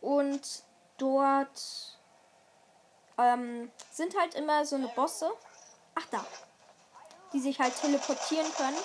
Und 0.00 0.64
dort 0.98 1.97
ähm, 3.18 3.70
sind 3.92 4.16
halt 4.18 4.34
immer 4.34 4.64
so 4.64 4.76
eine 4.76 4.88
Bosse. 4.88 5.30
Ach 5.94 6.06
da. 6.10 6.24
Die 7.32 7.40
sich 7.40 7.58
halt 7.58 7.78
teleportieren 7.78 8.50
können. 8.54 8.78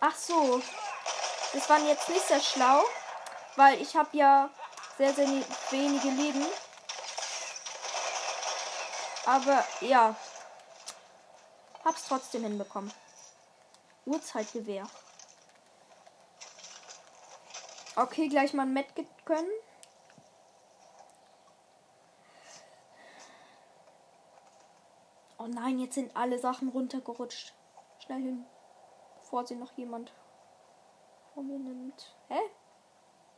Ach 0.00 0.14
so. 0.14 0.60
Das 1.52 1.70
waren 1.70 1.86
jetzt 1.86 2.08
nicht 2.08 2.26
sehr 2.26 2.40
schlau. 2.40 2.82
Weil 3.54 3.80
ich 3.80 3.96
habe 3.96 4.14
ja 4.16 4.50
sehr, 4.98 5.14
sehr 5.14 5.28
wenige 5.70 6.08
Leben. 6.08 6.44
Aber 9.24 9.64
ja. 9.80 10.14
Hab's 11.84 12.08
trotzdem 12.08 12.42
hinbekommen. 12.42 12.92
Uhrzeitgewehr. 14.04 14.86
Okay, 17.98 18.28
gleich 18.28 18.52
mal 18.52 18.64
ein 18.64 18.74
Medkit 18.74 19.08
können. 19.24 19.50
Oh 25.38 25.46
nein, 25.46 25.78
jetzt 25.78 25.94
sind 25.94 26.14
alle 26.14 26.38
Sachen 26.38 26.68
runtergerutscht. 26.68 27.54
Schnell 28.00 28.20
hin. 28.20 28.46
Bevor 29.20 29.46
sie 29.46 29.54
noch 29.54 29.72
jemand 29.72 30.12
von 31.32 31.46
mir 31.46 31.58
nimmt. 31.58 32.14
Hä? 32.28 32.38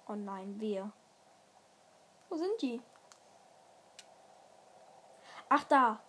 Oh 0.09 0.15
nein, 0.15 0.59
wir. 0.59 0.91
Wo 2.29 2.37
sind 2.37 2.61
die? 2.61 2.83
Ach, 5.49 5.63
da. 5.65 6.01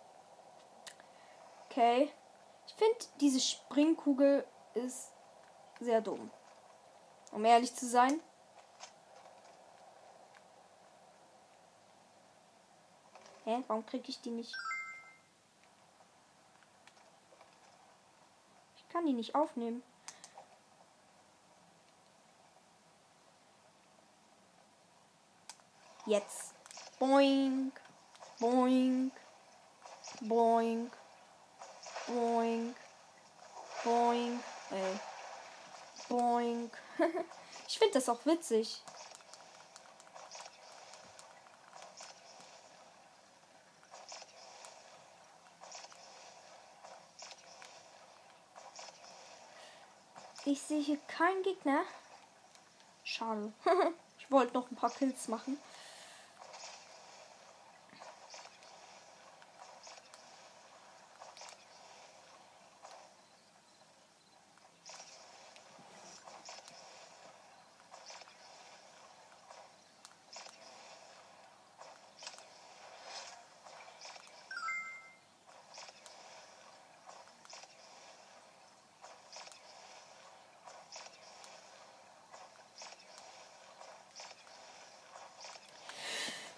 Okay. 1.66 2.10
Ich 2.66 2.74
finde, 2.74 2.98
diese 3.20 3.40
Springkugel 3.40 4.44
ist 4.74 5.12
sehr 5.78 6.00
dumm. 6.00 6.30
Um 7.30 7.44
ehrlich 7.44 7.74
zu 7.74 7.86
sein. 7.86 8.20
Hä? 13.50 13.64
Warum 13.66 13.84
kriege 13.84 14.08
ich 14.08 14.20
die 14.20 14.30
nicht? 14.30 14.54
Ich 18.76 18.88
kann 18.90 19.04
die 19.04 19.12
nicht 19.12 19.34
aufnehmen. 19.34 19.82
Jetzt. 26.06 26.54
Boing. 27.00 27.72
Boing. 28.38 29.10
Boing. 30.20 30.92
Boing. 32.06 32.76
Boing. 33.82 34.40
Ey. 34.70 35.00
Boing. 36.08 36.70
ich 37.66 37.78
finde 37.80 37.94
das 37.94 38.08
auch 38.08 38.24
witzig. 38.26 38.80
Ich 50.50 50.60
sehe 50.60 50.82
hier 50.82 50.98
keinen 51.06 51.44
Gegner. 51.44 51.82
Schade. 53.04 53.52
wollte 54.32 54.54
noch 54.54 54.68
ein 54.68 54.74
paar 54.74 54.90
Kills 54.90 55.28
machen. 55.28 55.56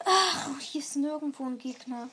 Ach, 0.04 0.60
nirgendwo 1.12 1.44
ein 1.44 1.58
Gegner. 1.58 2.08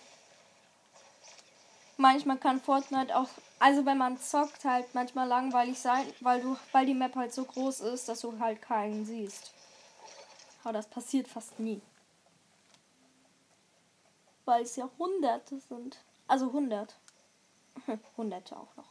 Manchmal 1.98 2.38
kann 2.38 2.62
Fortnite 2.62 3.16
auch, 3.16 3.30
also 3.60 3.86
wenn 3.86 3.98
man 3.98 4.18
zockt, 4.18 4.64
halt 4.64 4.94
manchmal 4.94 5.28
langweilig 5.28 5.80
sein, 5.80 6.06
weil 6.22 6.42
du, 6.42 6.58
weil 6.72 6.86
die 6.86 6.94
Map 6.94 7.16
halt 7.16 7.34
so 7.34 7.44
groß 7.44 7.82
ist, 7.82 8.08
dass 8.10 8.22
du 8.22 8.40
halt 8.40 8.62
keinen 8.62 9.06
siehst. 9.06 9.52
Aber 10.64 10.74
das 10.74 10.88
passiert 10.88 11.28
fast 11.28 11.60
nie. 11.60 11.82
Weil 14.46 14.64
es 14.64 14.76
ja 14.76 14.90
Hunderte 14.98 15.60
sind. 15.60 15.98
Also 16.28 16.48
100. 16.48 16.96
Hunderte 18.18 18.56
auch 18.56 18.76
noch. 18.76 18.90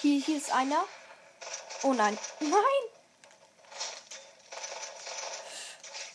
Hier, 0.00 0.20
hier 0.20 0.36
ist 0.36 0.52
einer. 0.52 0.84
Oh 1.82 1.92
nein. 1.92 2.16
Nein! 2.40 2.95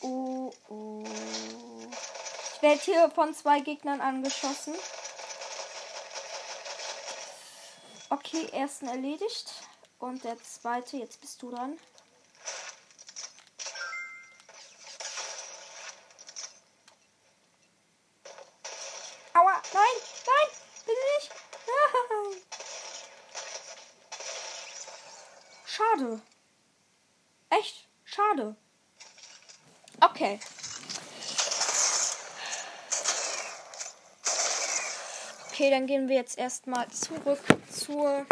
Oh, 0.02 0.52
oh. 0.70 1.04
Ich 2.56 2.62
werde 2.62 2.82
hier 2.82 3.12
von 3.12 3.34
zwei 3.34 3.60
Gegnern 3.60 4.02
angeschossen. 4.02 4.74
Okay, 8.10 8.50
ersten 8.52 8.88
erledigt. 8.88 9.52
Und 10.00 10.24
der 10.24 10.42
zweite, 10.44 10.98
jetzt 10.98 11.22
bist 11.22 11.42
du 11.42 11.52
dran. 11.52 11.80
Aua, 19.34 19.62
nein, 19.74 19.84
nein, 20.26 20.50
bitte 20.86 21.00
nicht. 21.18 21.32
Nein. 21.68 22.42
Schade. 25.66 26.22
Echt? 27.50 27.88
Schade. 28.04 28.56
Okay. 30.02 30.40
Okay, 35.50 35.70
dann 35.70 35.86
gehen 36.02 36.10
wir 36.10 36.16
jetzt 36.16 36.40
erstmal 36.40 36.88
zurück 36.90 37.40
zur 37.72 38.26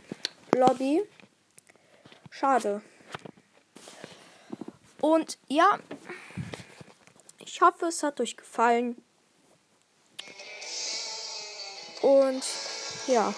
Lobby. 0.55 1.07
Schade. 2.31 2.81
Und 5.01 5.37
ja, 5.47 5.77
ich 7.37 7.61
hoffe, 7.61 7.85
es 7.85 8.01
hat 8.01 8.19
euch 8.21 8.35
gefallen. 8.35 8.99
Und 12.01 12.43
ja. 13.05 13.31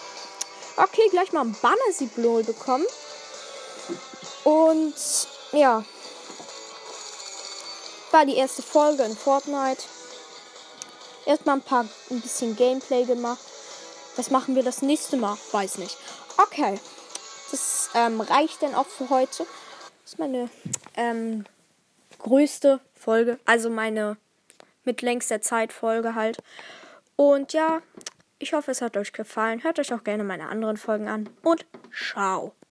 Okay, 0.77 1.09
gleich 1.09 1.33
mal 1.33 1.41
ein 1.41 1.55
Banner-Symbol 1.61 2.45
bekommen. 2.45 2.85
Und 4.45 4.95
ja. 5.51 5.83
War 8.11 8.25
die 8.25 8.37
erste 8.37 8.61
Folge 8.61 9.03
in 9.03 9.17
Fortnite. 9.17 9.83
Erstmal 11.25 11.57
ein 11.57 11.63
paar 11.63 11.85
ein 12.09 12.21
bisschen 12.21 12.55
Gameplay 12.55 13.03
gemacht. 13.03 13.50
Was 14.21 14.29
machen 14.29 14.53
wir 14.55 14.61
das 14.61 14.83
nächste 14.83 15.17
Mal? 15.17 15.35
Weiß 15.51 15.79
nicht. 15.79 15.97
Okay. 16.37 16.79
Das 17.49 17.89
ähm, 17.95 18.21
reicht 18.21 18.61
dann 18.61 18.75
auch 18.75 18.85
für 18.85 19.09
heute. 19.09 19.47
Das 20.03 20.13
ist 20.13 20.19
meine 20.19 20.47
ähm, 20.95 21.45
größte 22.19 22.81
Folge. 22.93 23.39
Also 23.45 23.71
meine 23.71 24.17
mit 24.83 25.01
längster 25.01 25.41
Zeit 25.41 25.73
Folge 25.73 26.13
halt. 26.13 26.37
Und 27.15 27.53
ja, 27.53 27.81
ich 28.37 28.53
hoffe, 28.53 28.69
es 28.69 28.83
hat 28.83 28.95
euch 28.95 29.11
gefallen. 29.11 29.63
Hört 29.63 29.79
euch 29.79 29.91
auch 29.91 30.03
gerne 30.03 30.23
meine 30.23 30.49
anderen 30.49 30.77
Folgen 30.77 31.07
an. 31.07 31.27
Und 31.41 31.65
ciao. 31.91 32.53